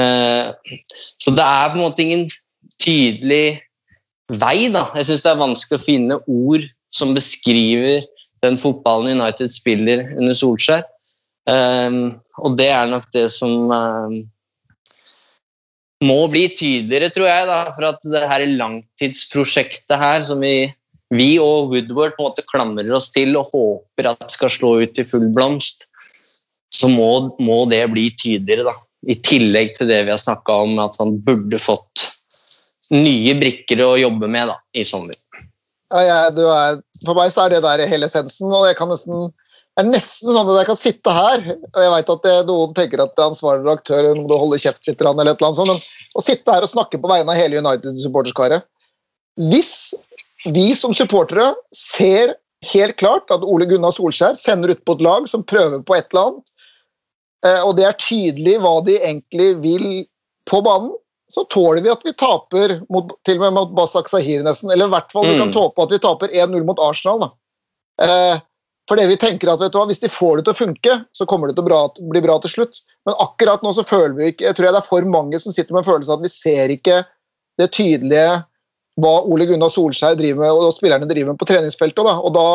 [0.00, 0.50] Eh,
[1.22, 2.26] så det er på en måte ingen
[2.82, 3.60] tydelig
[4.28, 4.66] vei.
[4.74, 4.88] da.
[4.98, 8.02] Jeg syns det er vanskelig å finne ord som beskriver
[8.44, 10.82] den fotballen United spiller under Solskjær.
[11.50, 12.00] Eh,
[12.42, 14.16] og det er nok det som eh,
[16.06, 20.58] må bli tydeligere, tror jeg, da, for at det her langtidsprosjektet her som vi
[21.14, 24.72] vi og Woodward på en måte klamrer oss til og håper at det skal slå
[24.82, 25.86] ut i full blomst,
[26.74, 28.66] så må, må det bli tydeligere.
[28.72, 28.74] da.
[29.06, 32.08] I tillegg til det vi har snakka om, at han burde fått
[32.90, 35.18] nye brikker å jobbe med da, i sommer.
[35.94, 38.50] Ja, jeg, er, for meg så er det der hele essensen.
[38.50, 39.30] og jeg kan nesten
[39.76, 42.70] det er nesten sånn at jeg kan sitte her, og jeg vet at det, noen
[42.76, 45.72] tenker at det er ansvarlig redaktør må holde kjeft litt, eller et eller annet sånt,
[45.74, 48.64] men å sitte her og snakke på vegne av hele United-supporterskaret
[49.52, 49.92] Hvis
[50.48, 52.38] vi som supportere ser
[52.72, 56.08] helt klart at Ole Gunnar Solskjær sender ut på et lag som prøver på et
[56.08, 56.54] eller annet,
[57.44, 59.86] eh, og det er tydelig hva de egentlig vil
[60.48, 60.94] på banen,
[61.28, 64.70] så tåler vi at vi taper mot, til og med mot Basak Sahir, nesten.
[64.70, 65.56] Eller i hvert fall vi kan mm.
[65.56, 67.24] tåpe at vi taper 1-0 mot Arsenal.
[67.26, 67.30] Da.
[68.86, 71.56] Fordi vi tenker at hva, Hvis de får det til å funke, så kommer det
[71.56, 71.80] til å bra,
[72.12, 72.82] bli bra til slutt.
[73.08, 75.74] Men akkurat nå så føler vi ikke Jeg tror det er for mange som sitter
[75.74, 77.00] med en følelse av at vi ser ikke
[77.60, 78.44] det tydelige
[79.00, 82.00] hva Ole Gunnar Solskjær driver med, og spillerne driver med på treningsfeltet.
[82.06, 82.14] Da.
[82.16, 82.46] Og da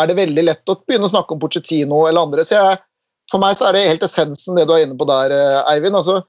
[0.00, 2.44] er det veldig lett å begynne å snakke om Pochettino eller andre.
[2.46, 2.80] Så jeg,
[3.30, 5.94] for meg så er det helt essensen det du er inne på der, eh, Eivind.
[6.00, 6.20] Altså,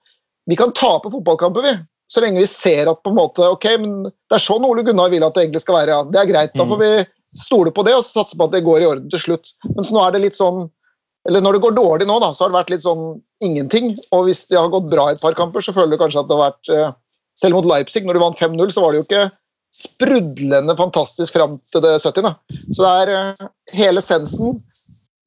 [0.45, 1.73] vi kan tape fotballkamper, vi.
[2.11, 5.09] Så lenge vi ser at på en måte, ok, men det er sånn Ole Gunnar
[5.09, 5.95] vil at det egentlig skal være.
[5.95, 6.03] Ja.
[6.13, 6.53] Det er greit.
[6.53, 6.91] Da får vi
[7.39, 9.53] stole på det og satse på at det går i orden til slutt.
[9.75, 10.65] Mens nå er det litt sånn
[11.25, 13.05] eller når det går dårlig nå, da, så har det vært litt sånn
[13.43, 13.95] ingenting.
[14.13, 16.29] Og hvis det har gått bra i et par kamper, så føler du kanskje at
[16.29, 16.93] det har vært eh,
[17.35, 19.23] Selv mot Leipzig, når de vant 5-0, så var det jo ikke
[19.75, 22.29] sprudlende fantastisk fram til det 70.
[22.71, 24.61] Så det er uh, hele sensen.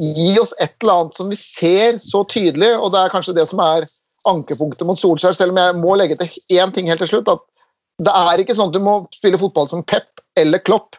[0.01, 3.45] Gi oss et eller annet som vi ser så tydelig, og det er kanskje det
[3.51, 3.85] som er
[4.31, 7.29] ankepunktet mot Solskjær, selv om jeg må legge til én ting helt til slutt.
[7.29, 7.45] at
[8.09, 10.97] Det er ikke sånn at du må spille fotball som Pep eller Klopp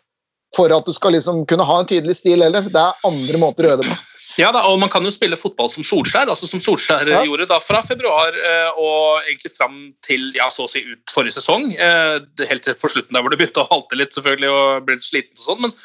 [0.55, 2.65] for at du skal liksom kunne ha en tydelig stil heller.
[2.65, 3.97] Det er andre måter å gjøre det på.
[4.39, 7.23] Ja da, og man kan jo spille fotball som Solskjær, altså som Solskjær Ja.
[7.27, 11.35] gjorde da fra februar eh, og egentlig fram til ja, så å si ut forrige
[11.39, 11.73] sesong.
[11.75, 14.95] Eh, helt til på slutten der hvor det begynte å halte litt selvfølgelig og ble
[14.95, 15.61] litt sliten og sånn.
[15.65, 15.75] Men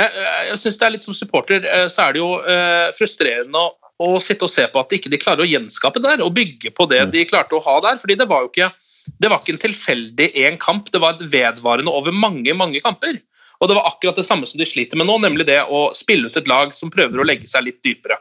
[0.00, 0.18] eh,
[0.50, 3.70] jeg synes det er litt som supporter eh, så er det jo eh, frustrerende å,
[4.02, 6.72] å sitte og se på at ikke de klarer å gjenskape det der og bygge
[6.74, 8.00] på det de klarte å ha der.
[8.00, 8.72] fordi det var jo ikke
[9.20, 13.20] det var ikke en tilfeldig én kamp, det var vedvarende over mange mange kamper.
[13.64, 16.28] Og det var akkurat det samme som de sliter med nå, nemlig det å spille
[16.28, 18.18] ut et lag som prøver å legge seg litt dypere.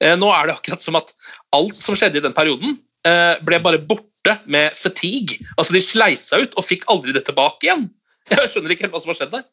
[0.00, 1.12] Eh, nå er det akkurat som at
[1.52, 5.36] alt som skjedde i den perioden, eh, ble bare borte med fatigue.
[5.58, 7.90] Altså De sleit seg ut og fikk aldri det tilbake igjen.
[8.32, 9.44] Jeg skjønner ikke helt hva som har skjedd der.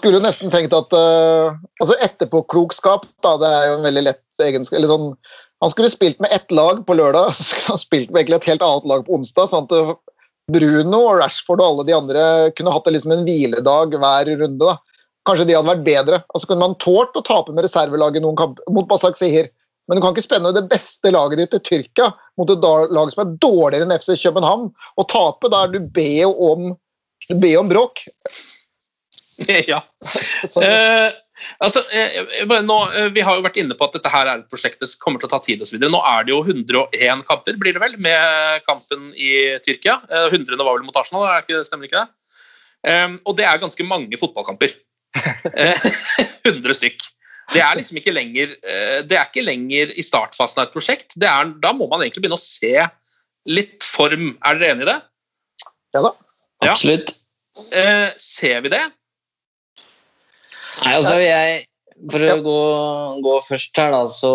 [0.00, 4.42] skulle jo nesten tenkt at uh, altså Etterpåklokskap da, det er jo en veldig lett
[4.44, 5.06] egenskap eller sånn,
[5.62, 8.64] Han skulle spilt med ett lag på lørdag, så skulle han spilt med et helt
[8.64, 9.50] annet lag på onsdag.
[9.50, 10.13] sånn at
[10.52, 12.24] Bruno og Rashford og alle de andre
[12.56, 14.60] kunne hatt liksom en hviledag hver runde.
[14.60, 14.76] da.
[15.24, 16.20] Kanskje de hadde vært bedre.
[16.34, 19.48] Og så kunne man tålt å tape med reservelaget noen kamp mot Basak Sihir.
[19.88, 23.24] Men du kan ikke spenne det beste laget ditt til Tyrkia mot et lag som
[23.24, 25.50] er dårligere enn FC København, og tape.
[25.52, 26.72] Da er du be om,
[27.40, 28.06] be om bråk.
[29.72, 29.80] ja.
[30.62, 31.08] Eh,
[31.64, 32.18] altså, eh,
[32.62, 35.00] nå, eh, vi har jo vært inne på at dette her er et prosjekt som
[35.02, 35.78] kommer til å ta tid osv.
[35.82, 39.32] Nå er det jo 101 kamper, blir det vel, med kampen i
[39.64, 39.98] Tyrkia.
[40.10, 42.08] Eh, 100 var vel mot Arsenal, er ikke, stemmer ikke det?
[42.90, 44.76] Eh, og det er ganske mange fotballkamper.
[45.54, 45.88] Eh,
[46.48, 47.08] 100 stykk.
[47.52, 51.12] Det er liksom ikke lenger eh, Det er ikke lenger i startfasen av et prosjekt.
[51.20, 52.86] Det er, da må man egentlig begynne å se
[53.44, 54.32] litt form.
[54.40, 55.00] Er dere enig i det?
[55.94, 56.12] ja da.
[56.64, 56.72] Ja.
[56.72, 57.16] Absolutt.
[57.76, 58.82] Eh, ser vi det?
[60.84, 61.64] Nei, altså jeg
[62.10, 62.36] For å Ja.
[62.42, 62.60] gå,
[63.22, 64.32] gå først her, da, så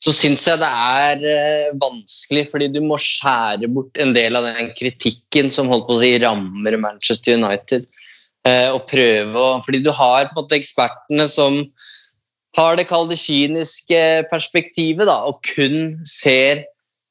[0.00, 4.46] så syns jeg det er eh, vanskelig, fordi du må skjære bort en del av
[4.48, 7.84] den kritikken som holdt på å si rammer Manchester United.
[8.48, 11.58] Eh, og prøve å Fordi du har på en måte ekspertene som
[12.56, 16.64] har det kalde kyniske perspektivet da, og kun ser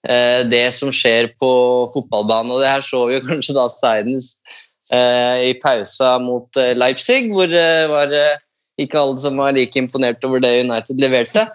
[0.10, 1.52] eh, det som skjer på
[1.94, 2.56] fotballbanen.
[2.56, 4.58] Og det her så vi jo kanskje da senest eh,
[4.96, 8.40] i pausa mot eh, Leipzig, hvor det var eh,
[8.82, 11.46] ikke alle som var like imponert over det United leverte.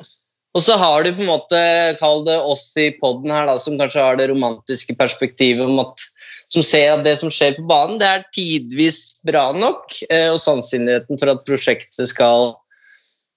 [0.55, 1.61] Og så har du på en måte,
[1.99, 6.05] kall det oss i poden her, da, som kanskje har det romantiske perspektivet om at
[6.53, 10.39] som ser at det som skjer på banen, det er tidvis bra nok, eh, og
[10.43, 12.53] sannsynligheten for at prosjektet skal,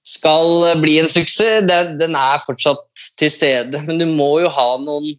[0.06, 2.86] skal bli en suksess, den, den er fortsatt
[3.18, 3.82] til stede.
[3.88, 5.16] Men du må jo ha noen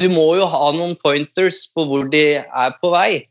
[0.00, 3.24] du må jo ha noen pointers på hvor de er på vei.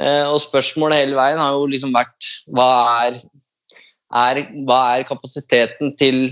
[0.00, 2.70] Eh, og spørsmålet hele veien har jo liksom vært hva
[3.04, 3.20] er,
[4.16, 6.24] er, hva er kapasiteten til,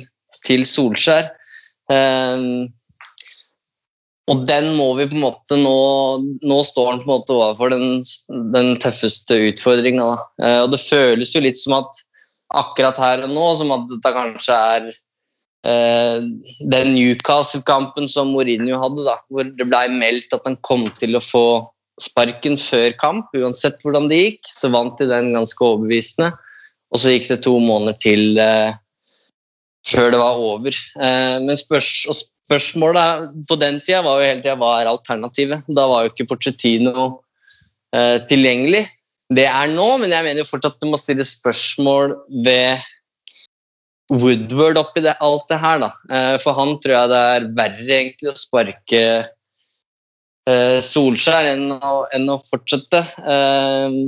[0.46, 1.30] til Solskjær?
[1.92, 2.48] Eh,
[4.28, 5.76] og den må vi på en måte nå
[6.44, 8.02] Nå står han på en måte overfor den,
[8.54, 10.10] den tøffeste utfordringa.
[10.42, 12.02] Eh, og det føles jo litt som at
[12.58, 14.90] akkurat her og nå, som at dette kanskje er
[15.66, 21.22] den Newcastle-kampen som Mourinho hadde, da, hvor det ble meldt at han kom til å
[21.24, 21.42] få
[22.02, 24.50] sparken før kamp, uansett hvordan det gikk.
[24.54, 26.32] Så vant de den ganske overbevisende.
[26.92, 28.76] Og så gikk det to måneder til eh,
[29.88, 30.82] før det var over.
[30.96, 32.06] Eh, men spørs,
[32.48, 35.66] spørsmålet på den tida var jo hele tida hva er alternativet?
[35.68, 37.08] Da var jo ikke Porcettino
[37.94, 38.86] eh, tilgjengelig.
[39.28, 42.14] Det er nå, men jeg mener jo fortsatt at det må stille spørsmål
[42.46, 42.86] ved
[44.08, 45.90] Woodward oppi det, alt det her, da.
[46.08, 49.02] Eh, for han tror jeg det er verre egentlig å sparke
[50.48, 53.02] eh, Solskjær enn å, enn å fortsette.
[53.20, 53.98] Eh,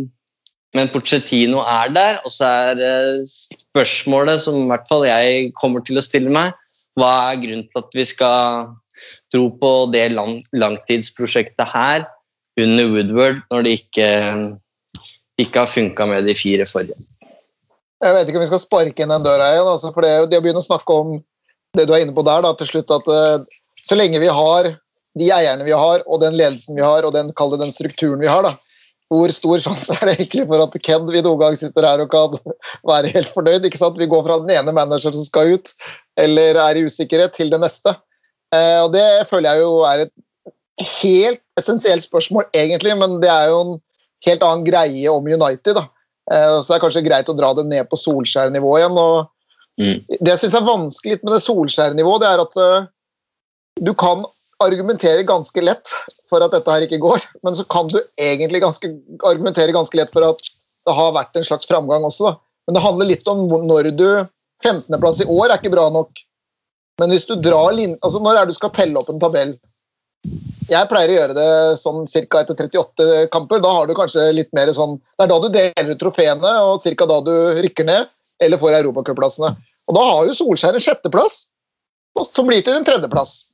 [0.76, 5.98] men Pochettino er der, og så er spørsmålet som i hvert fall jeg kommer til
[5.98, 6.54] å stille meg,
[6.98, 8.70] hva er grunnen til at vi skal
[9.34, 12.06] tro på det lang, langtidsprosjektet her
[12.60, 14.08] under Woodward, når det ikke,
[15.42, 16.98] ikke har funka med de fire forrige?
[18.00, 19.68] Jeg vet ikke om vi skal sparke inn den døra igjen.
[19.68, 21.18] Altså, for det, det å begynne å snakke om
[21.76, 24.72] det du er inne på der, da, til slutt at uh, så lenge vi har
[25.18, 28.46] de eierne vi har, og den ledelsen vi har, og den, den strukturen vi har,
[28.46, 28.54] da,
[29.10, 32.12] hvor stor sjanse er det egentlig for at Ken vi noen gang sitter her og
[32.12, 32.36] kan
[32.92, 33.66] være helt fornøyd?
[33.66, 33.98] ikke sant?
[33.98, 35.74] Vi går fra den ene manageren som skal ut,
[36.20, 37.94] eller er i usikkerhet, til det neste.
[38.54, 40.14] Uh, og Det føler jeg jo er et
[41.02, 43.74] helt essensielt spørsmål, egentlig, men det er jo en
[44.26, 45.74] helt annen greie om United.
[45.76, 45.88] da.
[46.30, 48.98] Eh, så det er kanskje greit å dra det ned på Solskjær-nivå igjen.
[48.98, 49.30] og
[49.80, 50.00] Mm.
[50.20, 52.88] Det jeg syns er vanskelig med det Solskjær-nivået, det er at eh,
[53.80, 54.26] du kan
[54.60, 55.92] argumentere ganske lett
[56.28, 58.90] for at dette her ikke går, men så kan du egentlig ganske,
[59.24, 60.42] argumentere ganske lett for at
[60.88, 62.28] det har vært en slags framgang også.
[62.28, 62.34] Da.
[62.68, 64.08] Men det handler litt om når du
[64.64, 66.20] 15.-plass i år er ikke bra nok.
[67.00, 69.54] Men hvis du drar altså når er det du skal telle opp en tabell?
[70.70, 72.42] Jeg pleier å gjøre det sånn ca.
[72.44, 73.62] etter 38 kamper.
[73.62, 76.84] Da har du kanskje litt mer sånn Det er da du deler ut trofeene, og
[76.84, 77.06] ca.
[77.10, 78.10] da du rykker ned.
[78.40, 79.50] eller får europacupplassene.
[79.90, 81.42] Og da har jo Solskjær en sjetteplass,
[82.24, 83.50] som blir til en tredjeplass.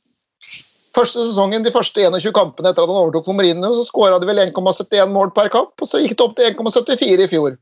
[0.95, 4.29] Første sesongen, De første 21 kampene etter at han overtok for Mourinho, så skåra de
[4.29, 7.59] vel 1,71 mål per kamp, og så gikk det opp til 1,74 i fjor.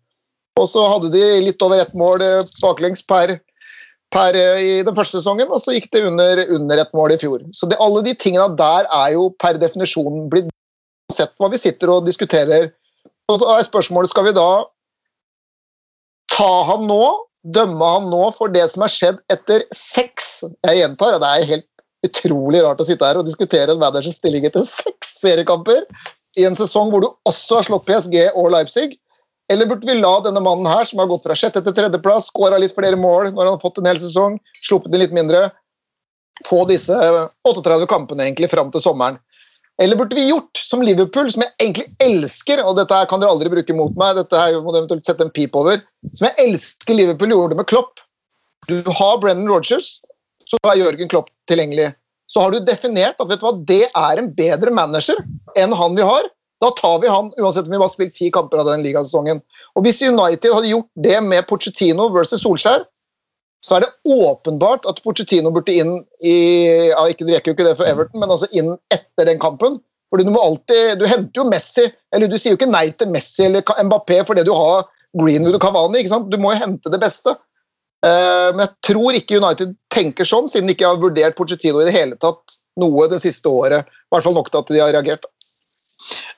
[0.60, 3.38] Og så hadde de litt over ett mål eh, baklengs per,
[4.14, 7.20] per eh, i den første sesongen, og så gikk det under, under et mål i
[7.20, 7.42] fjor.
[7.56, 10.52] Så det, alle de tingene der er jo per definisjon blitt
[11.12, 12.70] sett hva vi sitter og diskuterer.
[13.30, 14.48] Og så er spørsmålet skal vi da
[16.34, 17.02] ta han nå,
[17.54, 21.68] dømme han nå for det som er skjedd etter seks Jeg gjentar, det er helt
[22.04, 25.84] utrolig rart å sitte her og diskutere en managers stilling etter seks seriekamper
[26.40, 28.96] i en sesong hvor du også har slått PSG og Leipzig.
[29.52, 32.58] Eller burde vi la denne mannen her, som har gått fra sjette til tredjeplass, skåra
[32.60, 35.50] litt flere mål når han har fått en hel sesong, sluppet inn litt mindre,
[36.48, 36.96] få disse
[37.46, 39.20] 38 kampene egentlig fram til sommeren?
[39.82, 43.34] Eller burde vi gjort som Liverpool, som jeg egentlig elsker, og dette her kan dere
[43.34, 46.46] aldri bruke mot meg, dette her må du eventuelt sette en pip over, som jeg
[46.46, 48.00] elsker Liverpool gjorde med Klopp.
[48.70, 49.98] Du har Brennan Rogers,
[50.48, 51.90] så er Jørgen Klopp tilgjengelig.
[52.30, 55.18] Så har du definert at vet du hva, det er en bedre manager
[55.58, 56.30] enn han vi har.
[56.62, 59.40] Da tar vi han uansett om vi bare har spilt ti kamper av den ligasesongen.
[59.74, 62.86] Og Hvis United hadde gjort det med Pochettino versus Solskjær,
[63.64, 66.36] så er det åpenbart at Pochettino burde inn i
[66.90, 69.80] ja, ikke, rekker jo ikke det for Everton, men altså inn etter den kampen.
[70.12, 73.10] Fordi Du må alltid, du henter jo Messi, eller du sier jo ikke nei til
[73.10, 74.84] Messi eller Mbappé fordi du har
[75.18, 75.98] Greenwood og Cavani.
[75.98, 76.30] ikke sant?
[76.30, 77.34] Du må jo hente det beste.
[78.04, 81.88] Uh, men jeg tror ikke United tenker sånn, siden de ikke har vurdert Pochettino i
[81.88, 83.88] det hele tatt noe det siste året.
[83.88, 85.24] I hvert fall nok til at de har reagert.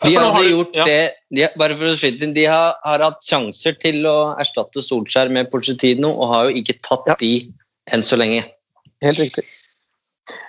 [0.05, 1.01] De hadde gjort det
[1.35, 5.33] de, bare for å skyte inn, de har, har, hatt sjanser til å erstatte Solskjær
[5.33, 7.17] med Porcetino, og har jo ikke tatt ja.
[7.21, 7.33] de
[7.95, 8.45] enn så lenge.
[9.05, 9.45] Helt riktig.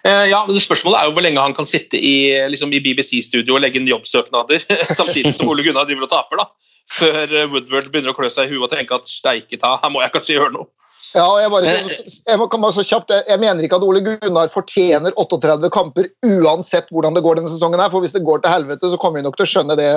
[0.08, 3.58] Eh, ja, men Spørsmålet er jo hvor lenge han kan sitte i, liksom, i BBC-studio
[3.58, 4.64] og legge inn jobbsøknader
[5.00, 8.56] samtidig som Ole Gunnar driver og taper, da, før Woodward begynner å klø seg i
[8.56, 10.72] huet og tenke at steike ta, her må jeg kanskje gjøre noe.
[11.16, 15.16] Ja, jeg, bare, jeg, kan bare så kjapt, jeg mener ikke at Ole Gunnar fortjener
[15.16, 17.80] 38 kamper uansett hvordan det går denne sesongen.
[17.80, 19.92] her, for Hvis det går til helvete, så kommer vi nok til å skjønne det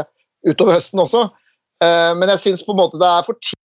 [0.47, 1.25] utover høsten også.
[1.83, 3.59] Eh, men jeg syns det er for tidlig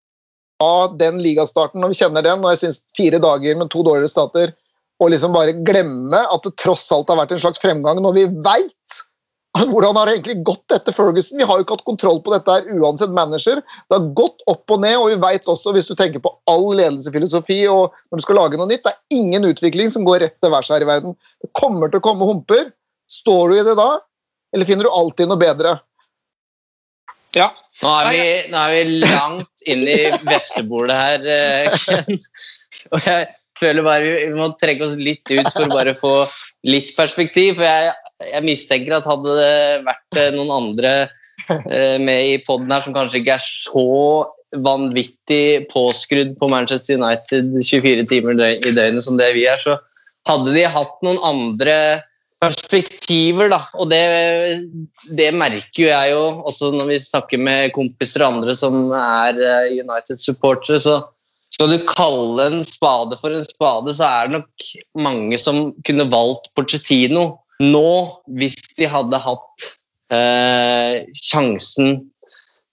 [0.64, 4.12] av den ligastarten når vi kjenner den, og jeg syns fire dager med to dårligere
[4.12, 4.54] stater
[5.04, 8.26] og liksom bare glemme at det tross alt har vært en slags fremgang når vi
[8.46, 9.02] veit
[9.72, 11.40] hvordan har det egentlig gått etter Ferguson?
[11.40, 13.62] Vi har jo ikke hatt kontroll på dette her uansett manager.
[13.64, 16.68] Det har gått opp og ned, og vi vet også, hvis du tenker på all
[16.76, 20.38] ledelsesfilosofi og når du skal lage noe nytt, det er ingen utvikling som går rett
[20.44, 21.16] til værs her i verden.
[21.44, 22.70] Det kommer til å komme humper.
[23.12, 23.90] Står du i det da,
[24.56, 25.78] eller finner du alltid noe bedre?
[27.36, 27.52] Ja.
[27.84, 32.22] Nå er vi, nå er vi langt inn i vepsebordet her, eh, Ken.
[32.96, 33.28] Og jeg
[33.60, 36.16] føler bare vi må trekke oss litt ut for å bare få
[36.68, 37.56] litt perspektiv.
[37.60, 40.94] For jeg jeg mistenker at hadde det vært eh, noen andre
[41.50, 43.88] eh, med i poden her som kanskje ikke er så
[44.66, 49.76] vanvittig påskrudd på Manchester United 24 timer i døgnet som det vi er, så
[50.30, 51.76] hadde de hatt noen andre
[52.40, 53.62] perspektiver, da.
[53.80, 54.00] Og det,
[55.18, 59.42] det merker jo jeg jo også når vi snakker med kompiser og andre som er
[59.42, 60.80] eh, United-supportere.
[60.80, 61.02] så
[61.56, 64.70] skal du kalle en spade for en spade, så er det nok
[65.08, 67.30] mange som kunne valgt Porcettino
[67.64, 67.92] nå,
[68.36, 69.68] hvis de hadde hatt
[70.12, 71.98] eh, sjansen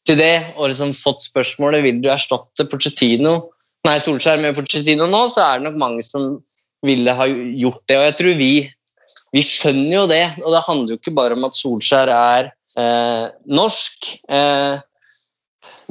[0.06, 3.36] til det, og liksom fått spørsmålet vil du erstatte Pochettino,
[3.86, 6.40] nei, Solskjær med Pochettino nå, så er det nok mange som
[6.82, 7.98] ville ha gjort det.
[7.98, 8.52] Og jeg tror vi,
[9.34, 10.24] vi skjønner jo det.
[10.42, 14.08] Og det handler jo ikke bare om at Solskjær er eh, norsk.
[14.26, 14.82] Eh,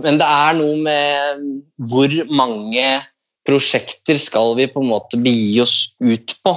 [0.04, 1.46] men det er noe med
[1.92, 2.86] hvor mange
[3.48, 6.54] prosjekter skal vi på en måte begi oss ut på.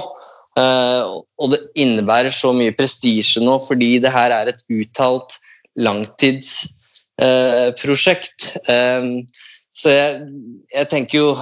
[0.55, 1.03] Uh,
[1.41, 5.31] og det innebærer så mye prestisje nå fordi det her er et uttalt
[5.75, 8.39] langtidsprosjekt.
[8.69, 9.03] Uh, uh,
[9.75, 10.23] så jeg,
[10.71, 11.35] jeg, tenker jo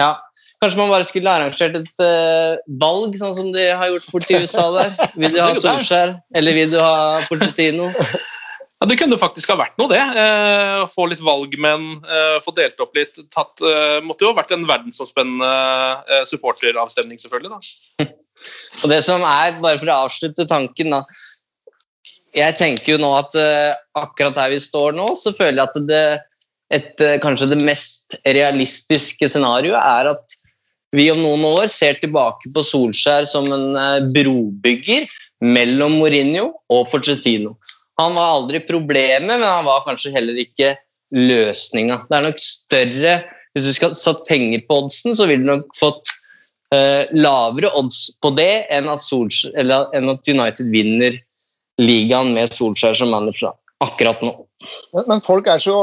[0.00, 0.18] ja,
[0.58, 4.64] Kanskje man bare skulle arrangert et uh, valg, sånn som de har gjort borti USA
[4.74, 4.90] der.
[5.14, 7.92] Vil du ha Solskjær, eller vil du ha Porcetino?
[8.86, 10.00] Det kunne faktisk ha vært noe, det.
[10.00, 13.18] Eh, få litt valgmenn, eh, få delt opp litt.
[13.34, 15.50] Tatt, eh, måtte jo ha vært en verdensomspennende
[16.06, 17.56] eh, supporteravstemning, selvfølgelig.
[17.56, 18.06] da.
[18.84, 21.02] Og det som er, bare for å avslutte tanken, da
[22.36, 25.76] Jeg tenker jo nå at uh, akkurat der vi står nå, så føler jeg at
[25.88, 26.00] det,
[26.68, 30.34] et, uh, kanskje det mest realistiske scenarioet er at
[30.92, 35.08] vi om noen år ser tilbake på Solskjær som en brobygger
[35.40, 37.54] mellom Mourinho og Forcetino.
[38.00, 40.74] Han var aldri problemet, men han var kanskje heller ikke
[41.16, 42.02] løsninga.
[42.10, 43.16] Det er nok større
[43.56, 46.10] Hvis du skal satt penger på oddsen, så ville du nok fått
[46.76, 49.54] eh, lavere odds på det enn at, Solskjær,
[49.96, 51.16] enn at, United vinner
[51.80, 54.34] ligaen med Solskjær som manager akkurat nå.
[54.92, 55.76] Men, men folk er så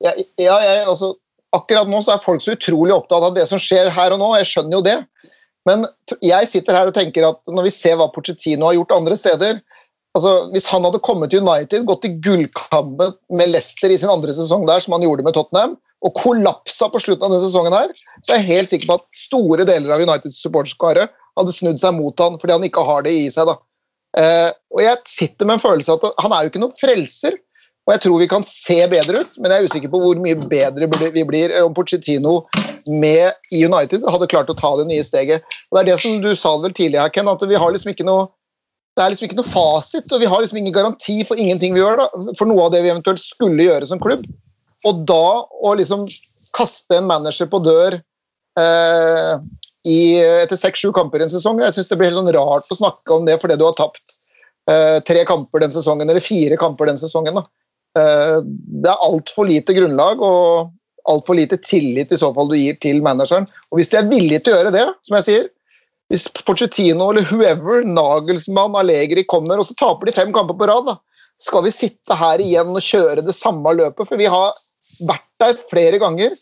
[0.00, 0.48] Ja, jeg,
[0.88, 1.12] altså
[1.52, 4.30] akkurat nå så er folk så utrolig opptatt av det som skjer her og nå.
[4.40, 4.96] Jeg skjønner jo det.
[5.68, 5.84] Men
[6.24, 9.60] jeg sitter her og tenker at når vi ser hva Porcettino har gjort andre steder
[10.18, 14.34] altså Hvis han hadde kommet til United, gått i gullkampen med Leicester i sin andre
[14.34, 17.90] sesong der, som han gjorde med Tottenham, og kollapsa på slutten av denne sesongen her,
[18.24, 21.94] så er jeg helt sikker på at store deler av Uniteds supporterskare hadde snudd seg
[21.96, 23.50] mot han fordi han ikke har det i seg.
[23.50, 23.58] da.
[24.18, 27.36] Eh, og jeg sitter med en følelse av at han er jo ikke noen frelser.
[27.88, 30.36] Og jeg tror vi kan se bedre ut, men jeg er usikker på hvor mye
[30.50, 32.42] bedre vi blir om Pochettino
[32.86, 35.42] med i United hadde klart å ta det nye steget.
[35.70, 38.06] Og Det er det som du sa vel tidligere, Ken, at vi har liksom ikke
[38.06, 38.28] noe
[38.96, 41.82] det er liksom ikke noe fasit, og vi har liksom ingen garanti for ingenting vi
[41.82, 44.26] gjør, da, for noe av det vi eventuelt skulle gjøre som klubb.
[44.88, 46.08] Og da å liksom
[46.56, 47.96] kaste en manager på dør
[48.58, 49.34] eh,
[49.86, 52.76] i, etter seks-sju kamper i en sesong Jeg syns det blir helt sånn rart å
[52.76, 54.16] snakke om det fordi du har tapt
[54.68, 57.38] eh, tre kamper den sesongen, eller fire kamper den sesongen.
[57.38, 57.46] da.
[58.00, 60.74] Eh, det er altfor lite grunnlag og
[61.08, 63.48] altfor lite tillit i så fall du gir til manageren.
[63.70, 65.48] Og hvis de er villige til å gjøre det, som jeg sier
[66.10, 70.88] Hvis Pochettino eller whoever, Nagelsmann, Allegri kommer og så taper de fem kamper på rad,
[70.88, 70.96] da,
[71.40, 74.08] skal vi sitte her igjen og kjøre det samme løpet?
[74.08, 74.56] For vi har
[75.06, 76.34] vært der flere ganger.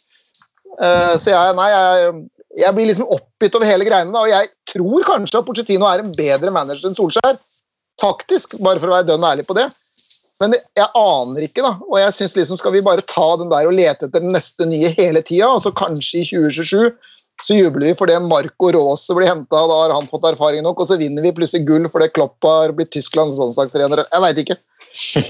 [0.78, 2.14] Eh, så jeg, nei, jeg,
[2.64, 4.14] jeg blir liksom oppgitt over hele greiene.
[4.14, 7.38] Da, og jeg tror kanskje at Pochettino er en bedre manager enn Solskjær.
[8.00, 9.68] Faktisk, bare for å være dønn ærlig på det.
[10.38, 11.74] Men jeg aner ikke, da.
[11.88, 14.68] Og jeg synes liksom skal vi bare ta den der og lete etter den neste
[14.70, 15.50] nye hele tida.
[15.50, 16.92] Altså kanskje i 2027
[17.44, 20.88] så jubler vi fordi Marco Rose blir henta, da har han fått erfaring nok, og
[20.90, 24.02] så vinner vi plutselig gull fordi Klopp har blitt Tysklands landslagstrener.
[24.10, 24.58] Jeg veit ikke.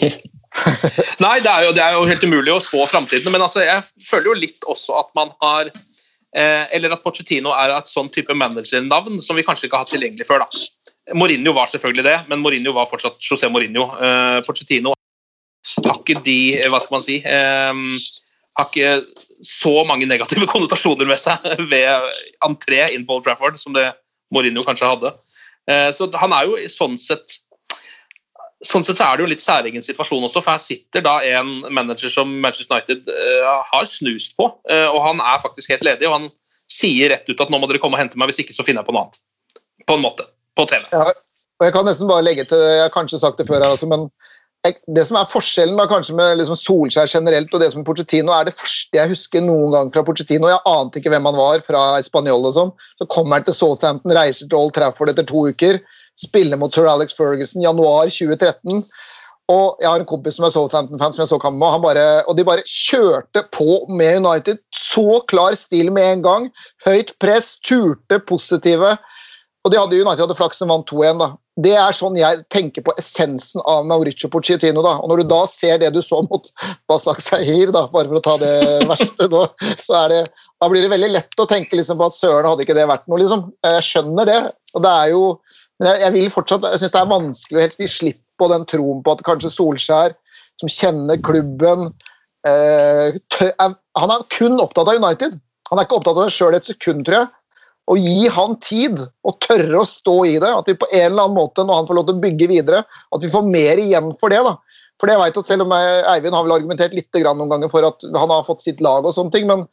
[1.24, 3.84] Nei, det er, jo, det er, jo, helt umulig å spå framtiden, men altså, jeg
[4.08, 8.34] føler jo litt også at man har eh, Eller at Pochettino er et sånn type
[8.34, 10.46] managernavn som vi kanskje ikke har hatt tilgjengelig før.
[10.46, 11.14] da.
[11.16, 13.90] Mourinho var selvfølgelig det, men Mourinho var fortsatt José Mourinho.
[14.00, 14.96] Eh, Pochettino
[15.84, 16.40] har ikke de
[16.70, 17.84] Hva skal man si um,
[18.58, 22.08] Har ikke så mange negative konnotasjoner med seg ved
[22.46, 23.90] entré inn på Old Trafford som det
[24.34, 25.14] Mourinho kanskje hadde.
[25.68, 27.40] Uh, så han er jo sånn sett
[28.66, 31.60] Sånn sett så er det jo litt særegen situasjon også, for her sitter da en
[31.70, 36.08] manager som Manchester United uh, har snust på, og han er faktisk helt ledig.
[36.08, 36.26] og han
[36.68, 38.82] sier rett ut at nå må dere komme og hente meg, hvis ikke så finner
[38.82, 39.20] jeg på noe annet.
[39.88, 40.26] På en måte
[40.58, 40.84] på TV.
[40.92, 41.14] Ja,
[41.58, 43.88] og jeg kan nesten bare legge til, jeg har kanskje sagt det før her også,
[43.90, 44.06] men
[44.66, 48.32] det som er forskjellen da kanskje med liksom Solskjær generelt og det som er Pochettino,
[48.34, 50.50] er det første jeg husker noen gang fra Pochettino.
[50.50, 52.72] Jeg ante ikke hvem han var fra Spanjol og sånn.
[52.98, 55.78] Så kommer han til Southampton, reiser til Old Trafford etter to uker.
[56.18, 58.82] Spiller mot Sir Alex Ferguson januar 2013.
[59.48, 61.80] Og jeg har en kompis som er Southampton-fan, som jeg så kampen med.
[61.86, 64.58] Bare, og de bare kjørte på med United.
[64.74, 66.50] Så klar stil med en gang.
[66.84, 68.98] Høyt press, turte, positive.
[69.64, 71.22] Og de hadde United hadde flaks som vant 2-1.
[71.22, 71.30] da.
[71.58, 74.82] Det er sånn jeg tenker på essensen av Mauricio Pochettino.
[74.84, 74.98] da.
[75.02, 76.46] Og Når du da ser det du så mot
[76.90, 78.52] Basak Sahir, da, bare for å ta det
[78.92, 79.42] verste nå,
[79.82, 80.22] så det,
[80.62, 83.08] da blir det veldig lett å tenke liksom på at søren hadde ikke det vært
[83.10, 83.18] noe.
[83.22, 83.48] liksom.
[83.66, 84.40] Jeg skjønner det.
[84.74, 85.24] og det er jo,
[85.78, 88.48] Men jeg, jeg vil fortsatt, jeg syns det er vanskelig å helt gi slipp på
[88.50, 90.14] den troen på at kanskje Solskjær,
[90.58, 91.92] som kjenner klubben
[92.46, 95.38] eh, tør, er, Han er kun opptatt av United.
[95.70, 97.37] Han er ikke opptatt av det sjøl et sekund, tror jeg
[97.88, 100.50] og gi han tid og tørre å stå i det.
[100.52, 102.82] At vi på en eller annen måte, når han får lov til å bygge videre,
[102.84, 104.42] at vi får mer igjen for det.
[104.44, 104.56] da.
[105.00, 108.04] For jeg vet at Selv om Eivind har vel argumentert litt noen ganger for at
[108.04, 109.64] han har fått sitt lag, og sånne ting, men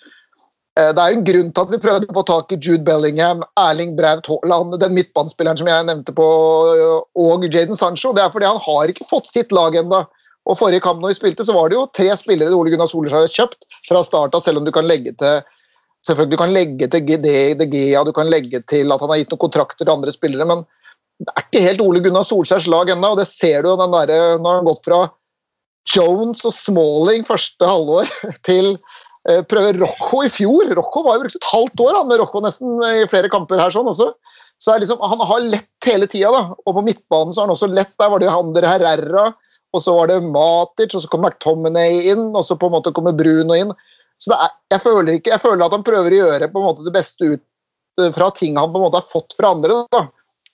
[0.80, 2.86] eh, det er jo en grunn til at vi prøvde å få tak i Jude
[2.88, 6.28] Bellingham, Erling Braut Haaland, den midtbanespilleren som jeg nevnte på,
[7.26, 8.14] og Jaden Sancho.
[8.16, 10.06] Det er fordi han har ikke fått sitt lag ennå.
[10.46, 13.24] Og Forrige kamp når vi spilte, så var det jo tre spillere Ole Gunnar Solskjær
[13.26, 15.40] har kjøpt fra starta, selv om du kan legge til
[16.06, 19.32] Selvfølgelig Du kan legge til det, ja, du kan legge til at han har gitt
[19.34, 20.66] noen kontrakter til andre spillere, men
[21.24, 23.14] det er ikke helt Ole Gunnar Solskjærs lag ennå.
[23.14, 25.00] og Det ser du den der, når han har gått fra
[25.96, 28.10] Jones og Smalling første halvår
[28.48, 28.74] til
[29.30, 30.74] eh, prøve Rocco i fjor.
[30.76, 33.74] Rocco var jo brukt et halvt år han med Rocco nesten i flere kamper her.
[33.74, 34.12] sånn også.
[34.62, 37.96] Så liksom, Han har lett hele tida, og på midtbanen så har han også lett.
[38.00, 39.26] Der var det jo Hander Herrera,
[39.76, 42.94] og så var det Matic, og så kom McTominay inn, og så på en måte
[42.96, 43.74] kommer Bruno inn.
[44.22, 46.86] Så er, jeg, føler ikke, jeg, føler at han prøver å gjøre på en måte
[46.86, 47.42] det beste ut
[48.02, 49.82] eh, fra ting han på en måte har fått fra andre.
[49.92, 50.06] Da.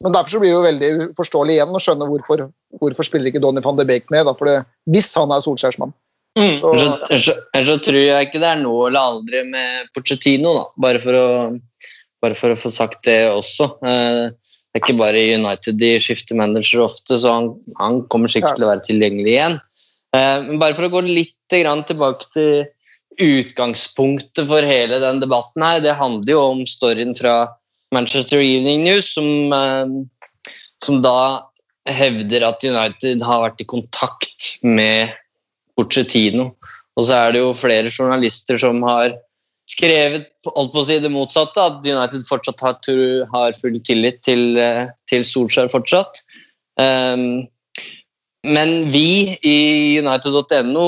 [0.01, 2.47] Men derfor så blir det jo veldig uforståelig igjen å skjønne hvorfor,
[2.81, 4.25] hvorfor spiller ikke Donny van de Beek med.
[4.27, 5.93] Da, for det, hvis han er Solskjærsmann.
[6.39, 6.55] Mm.
[6.57, 6.71] Så,
[7.19, 10.63] så, så, tror jeg ikke det er nå eller aldri med Pochettino, da.
[10.87, 11.25] Bare for å,
[12.23, 13.67] bare for å få sagt det også.
[13.85, 14.31] Eh,
[14.71, 17.49] det er ikke bare i United de skifter manager ofte, så han,
[17.81, 18.57] han kommer sikkert ja.
[18.57, 19.57] til å være tilgjengelig igjen.
[20.15, 22.63] Eh, men bare for å gå litt tilbake til
[23.21, 27.35] utgangspunktet for hele den debatten her, det handler jo om storyen fra
[27.95, 30.45] Manchester Evening News, som, eh,
[30.83, 31.47] som da
[31.89, 35.11] hevder at United har vært i kontakt med
[35.77, 36.51] Porcetino.
[36.97, 39.15] Og så er det jo flere journalister som har
[39.71, 42.77] skrevet holdt på å si det motsatte, at United fortsatt har,
[43.31, 46.21] har full tillit til, eh, til Solskjær fortsatt.
[46.79, 47.47] Um,
[48.47, 50.87] men vi i United.no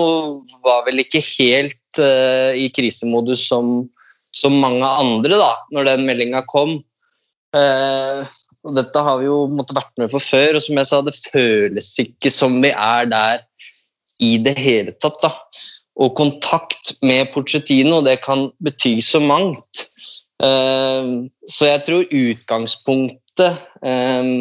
[0.66, 3.90] var vel ikke helt i krisemodus som,
[4.34, 6.78] som mange andre da, når den meldinga kom.
[7.54, 8.24] Eh,
[8.64, 11.16] og dette har vi jo måtte, vært med på før, og som jeg sa, det
[11.20, 13.44] føles ikke som vi er der
[14.24, 15.20] i det hele tatt.
[15.24, 15.32] da.
[16.00, 19.88] Og kontakt med Pochettino, det kan bety så mangt.
[20.44, 21.12] Eh,
[21.52, 24.32] så jeg tror utgangspunktet eh,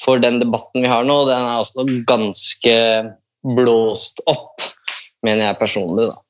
[0.00, 2.76] for den debatten vi har nå, den er også ganske
[3.56, 4.62] blåst opp,
[5.26, 6.12] mener jeg personlig.
[6.12, 6.22] da.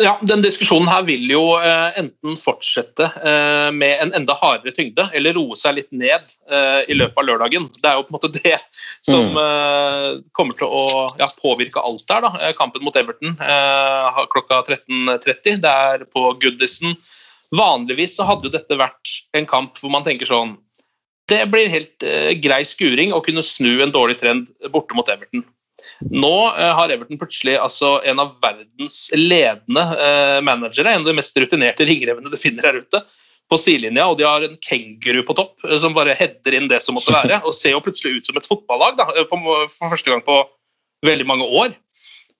[0.00, 5.04] Ja, den diskusjonen her vil jo eh, enten fortsette eh, med en enda hardere tyngde,
[5.12, 7.68] eller roe seg litt ned eh, i løpet av lørdagen.
[7.76, 8.56] Det er jo på en måte det
[9.04, 12.24] som eh, kommer til å ja, påvirke alt der.
[12.24, 12.52] da.
[12.58, 13.36] Kampen mot Everton
[14.32, 15.60] klokka 13.30.
[15.62, 16.96] Det er på Goodison.
[17.52, 20.54] Vanligvis så hadde jo dette vært en kamp hvor man tenker sånn
[21.28, 22.04] Det blir helt
[22.40, 25.44] grei skuring å kunne snu en dårlig trend borte mot Everton.
[26.10, 31.16] Nå eh, har Everton plutselig altså, en av verdens ledende eh, managere, en av de
[31.18, 33.02] mest rutinerte ringrevene du finner her ute,
[33.52, 36.80] på sidelinja, og de har en kenguru på topp eh, som bare header inn det
[36.84, 40.12] som måtte være, og ser jo plutselig ut som et fotballag da, på, for første
[40.12, 40.40] gang på
[41.06, 41.76] veldig mange år.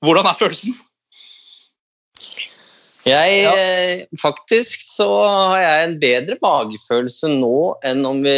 [0.03, 0.75] Hvordan er følelsen?
[3.03, 8.37] Jeg, eh, Faktisk så har jeg en bedre magefølelse nå enn om vi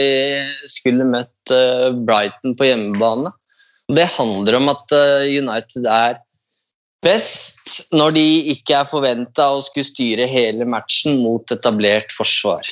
[0.71, 3.33] skulle møtt eh, Brighton på hjemmebane.
[3.93, 6.21] Det handler om at eh, United er
[7.05, 8.25] best når de
[8.55, 12.65] ikke er forventa å skulle styre hele matchen mot etablert forsvar.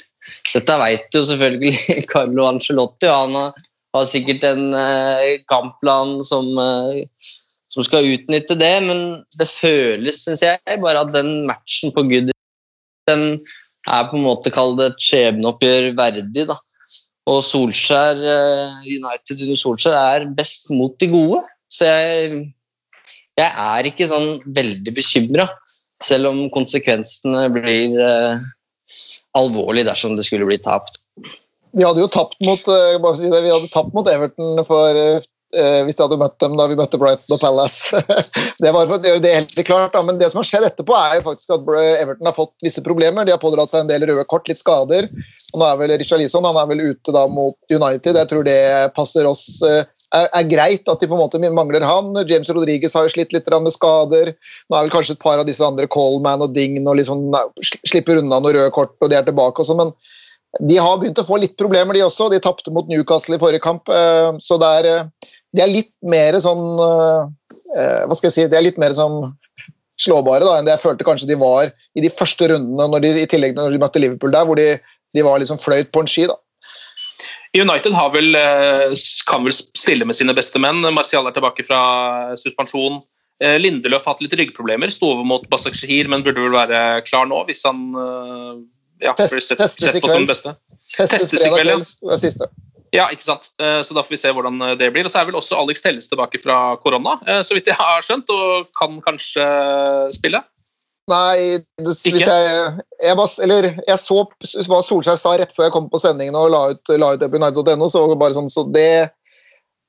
[0.53, 3.11] Dette vet jo selvfølgelig Carlo Ancelotti.
[3.11, 7.29] Han har, sikkert en eh, kampplan som, eh,
[7.73, 9.03] som skal utnytte det, men
[9.37, 12.33] det føles, syns jeg, bare at den matchen på Good
[13.11, 13.43] den
[13.91, 16.47] er på en måte kall det et skjebneoppgjør verdig.
[16.49, 16.57] da.
[17.31, 21.43] Og Solskjær, eh, United under Solskjær er best mot de gode.
[21.71, 22.41] Så jeg,
[23.39, 25.47] jeg er ikke sånn veldig bekymra,
[26.03, 28.43] selv om konsekvensene blir eh,
[29.39, 30.99] alvorlige dersom det skulle bli tapt.
[31.73, 35.99] Vi hadde jo tapt mot, eh, si det, hadde tapt mot Everton for eh, hvis
[35.99, 38.01] jeg hadde møtt dem da vi møtte Brighton og Palace.
[38.63, 40.03] det var for å gjøre det helt klart, da.
[40.07, 43.29] Men det som har skjedd etterpå, er jo faktisk at Everton har fått visse problemer.
[43.29, 45.11] De har pådratt seg en del røde kort, litt skader.
[45.53, 48.17] Og nå er vel Richard Lison han er vel ute da mot United.
[48.17, 48.61] Jeg tror det
[48.97, 52.13] passer oss eh, er, er greit at de på en måte mangler han.
[52.29, 54.33] James Rodriguez har jo slitt litt med skader.
[54.69, 57.29] Nå er vel kanskje et par av disse andre, Coleman og Dign, og liksom
[57.89, 59.93] slipper unna noen røde kort, og de er tilbake også, men
[60.61, 62.29] de har begynt å få litt problemer, de også.
[62.33, 63.89] De tapte mot Newcastle i forrige kamp.
[63.89, 68.45] eh, Så det er, eh, de er litt mer sånn eh, Hva skal jeg si
[68.49, 69.33] De er litt mer sånn
[70.01, 73.11] slåbare da, enn det jeg følte kanskje de var i de første rundene, når de,
[73.23, 74.73] i tillegg når de møtte Liverpool der, hvor de,
[75.15, 76.25] de var liksom fløyt på en ski.
[76.31, 76.39] da.
[77.55, 78.97] United har vel, eh,
[79.29, 80.81] kan vel stille med sine beste menn.
[80.97, 81.83] Martial er tilbake fra
[82.41, 82.99] suspensjon.
[83.45, 84.91] Eh, Lindeløf har hatt litt ryggproblemer.
[84.91, 88.53] Sto over mot Basak Shahir, men burde vel være klar nå hvis han eh,
[89.07, 90.57] ja, blir sett, sett på som beste.
[90.97, 92.19] Testes Testes i kveld, ja.
[92.21, 92.49] siste.
[92.93, 93.51] Ja, ikke sant.
[93.61, 95.07] Eh, Så da får vi se hvordan eh, det blir.
[95.09, 98.03] Og så er vel også Alex Telles tilbake fra korona, eh, så vidt jeg har
[98.05, 99.47] skjønt, og kan kanskje
[100.13, 100.43] spille.
[101.11, 102.51] Nei, det, hvis jeg,
[103.03, 104.21] jeg, var, eller, jeg så
[104.71, 107.89] hva Solskjær sa rett før jeg kom på sendingen og la ut, la ut United.no.
[107.91, 109.11] så bare sånn, så det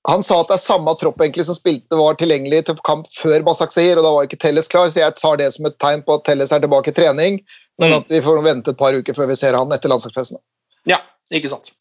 [0.10, 3.46] Han sa at det er samme tropp egentlig som spilte var tilgjengelig til kamp før
[3.46, 6.02] Basak Sehir, og da var ikke Telles klar, så jeg tar det som et tegn
[6.04, 7.40] på at Telles er tilbake i trening,
[7.80, 7.98] men Mm.
[8.02, 10.42] at vi får vente et par uker før vi ser han etter landslagspausen.
[10.90, 10.98] Ja,
[11.32, 11.72] ikke sant.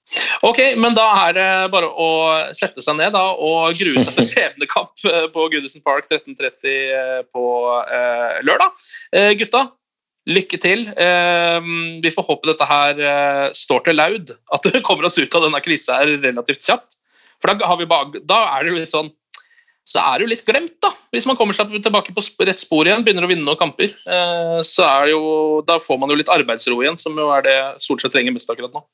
[0.42, 2.08] Ok, men da er det bare å
[2.56, 7.20] sette seg ned da, og grue seg til skjebnekamp eh, på Goodison Park 13.30 eh,
[7.30, 7.44] på
[7.86, 8.82] eh, lørdag.
[9.14, 9.68] Eh, gutta,
[10.26, 10.88] lykke til.
[10.98, 11.70] Eh,
[12.02, 15.46] vi får håpe dette her eh, står til laud, at vi kommer oss ut av
[15.46, 16.98] denne krisa her relativt kjapt.
[17.38, 19.12] For da, har vi bare, da er det jo litt sånn
[19.86, 20.92] så er det jo litt glemt, da.
[21.10, 23.90] Hvis man kommer seg tilbake på rett spor igjen, begynner å vinne noen kamper,
[24.62, 25.24] så er det jo,
[25.66, 28.70] da får man jo litt arbeidsro igjen, som jo er det Solskjær trenger mest akkurat
[28.70, 28.84] nå.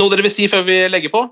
[0.00, 1.24] Noe dere vil si før vi legger på?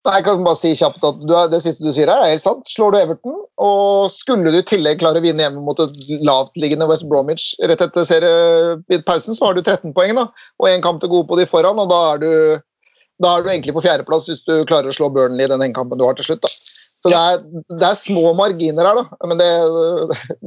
[0.00, 2.42] Nei, jeg kan bare si kjapt at du Det siste du sier her, er helt
[2.42, 2.64] sant.
[2.72, 5.92] Slår du Everton, og skulle du i tillegg klare å vinne hjemme mot et
[6.24, 10.30] lavtliggende West Bromwich rett etter seriepausen, så har du 13 poeng da,
[10.62, 12.32] og én kamp til gode på de foran, og da er du,
[13.20, 16.00] da er du egentlig på fjerdeplass hvis du klarer å slå Burnley i den enkampen
[16.00, 16.46] du har til slutt.
[16.48, 16.54] da.
[17.00, 17.44] Så det er,
[17.80, 19.52] det er små marginer her, da, men det,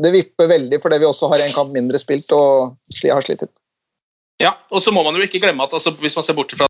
[0.02, 2.74] det vipper veldig fordi vi også har en kamp mindre spilt og
[3.06, 3.54] har slitt litt.
[4.42, 6.66] Ja, og så må man jo ikke glemme at altså, hvis man ser bort fra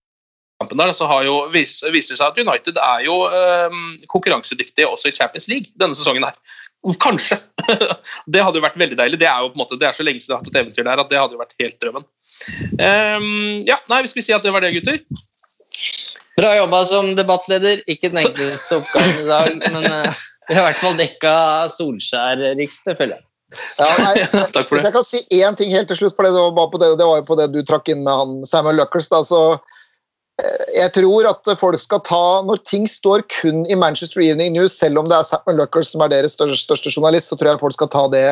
[0.64, 5.12] kampen der, så har jo, viser det seg at United er jo øhm, konkurransedyktige også
[5.12, 6.38] i Champions League denne sesongen her.
[7.04, 7.38] Kanskje.
[8.34, 9.20] det hadde jo vært veldig deilig.
[9.22, 10.62] Det er jo på en måte, det er så lenge siden jeg har hatt et
[10.64, 12.08] eventyr der at det hadde jo vært helt drømmen.
[12.82, 15.00] Um, ja, nei, Skal vi si at det var det, gutter?
[16.40, 17.84] Bra jobba som debattleder.
[17.88, 21.36] Ikke den enkleste oppgaven i dag, men uh, vi har i hvert fall dekka
[21.78, 23.28] Solskjær-ryktet, føler jeg.
[23.78, 24.24] Ja, nei,
[24.56, 26.82] Takk for Hvis jeg kan si én ting helt til slutt, for det var, på
[26.82, 29.12] det, det var jo på det du trakk inn med han Samuel Luckers.
[29.14, 29.62] Da, så eh,
[30.74, 34.98] jeg tror at folk skal ta Når ting står kun i Manchester Evening News, selv
[35.02, 37.78] om det er Samuel Luckers som er deres største, største journalist, så tror jeg folk
[37.78, 38.26] skal ta det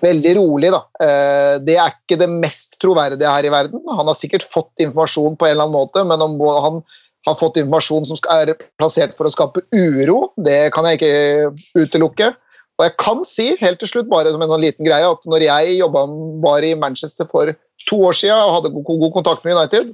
[0.00, 0.70] veldig rolig.
[0.72, 0.82] Da.
[1.02, 3.82] Eh, Det er ikke det mest troverdige her i verden.
[3.88, 6.80] Han har sikkert fått informasjon på en eller annen måte, men om han
[7.26, 12.32] har fått informasjon som er plassert for å skape uro, det kan jeg ikke utelukke.
[12.74, 15.46] Og jeg kan si helt til slutt, bare som en sånn liten greie, at når
[15.46, 16.06] jeg jobba
[16.42, 17.52] var i Manchester for
[17.88, 19.92] to år siden og hadde god, god kontakt med United,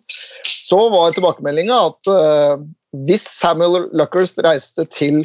[0.71, 2.63] så var tilbakemeldinga at uh,
[3.07, 5.25] hvis Samuel Luckers reiste til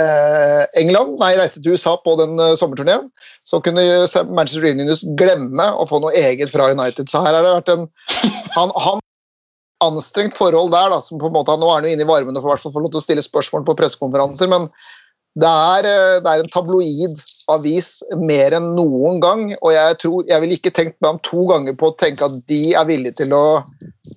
[0.00, 3.10] uh, England, nei, reiste til USA på den uh, sommerturneen,
[3.44, 3.84] så kunne
[4.32, 7.12] Manchester United glemme å få noe eget fra United.
[7.12, 7.86] Så her har det vært en
[8.56, 9.04] han, han
[9.84, 12.36] anstrengt forhold der, da, som på en måte, nå er han jo inne i varmen
[12.36, 14.68] og får i hvert fall få lov til å stille spørsmål på pressekonferanser, men
[15.38, 17.20] det er, eh, det er en tabloid
[17.54, 21.44] avis mer enn noen gang, og jeg tror, jeg ville ikke tenkt meg om to
[21.46, 23.60] ganger på å tenke at de er villige til å,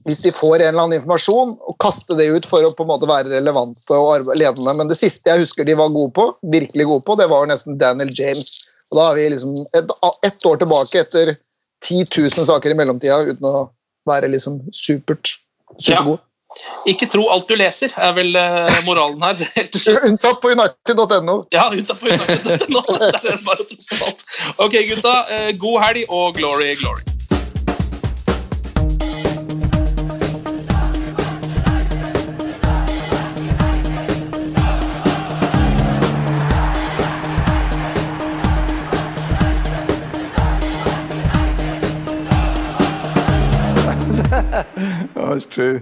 [0.07, 2.91] hvis de får en eller annen informasjon, å kaste det ut for å på en
[2.95, 4.73] måte være relevante og ledende.
[4.79, 7.77] Men det siste jeg husker de var gode på, virkelig gode på, det var nesten
[7.81, 8.57] Daniel James.
[8.89, 9.95] Og da er vi liksom ett
[10.25, 11.35] et år tilbake etter
[11.85, 13.67] 10 000 saker i mellomtida uten å
[14.09, 15.37] være liksom supert,
[15.77, 16.23] supergod.
[16.89, 19.39] Ikke tro alt du leser, er vel eh, moralen her.
[19.57, 20.03] helt til slutt.
[20.09, 21.37] Unntatt på united.no.
[21.55, 22.83] Ja, unntatt på United.no.
[23.33, 23.67] Er bare
[24.09, 24.27] alt.
[24.59, 25.17] Ok, gutta.
[25.37, 27.03] eh, God helg og glory, glory.
[45.15, 45.81] Oh, it's true.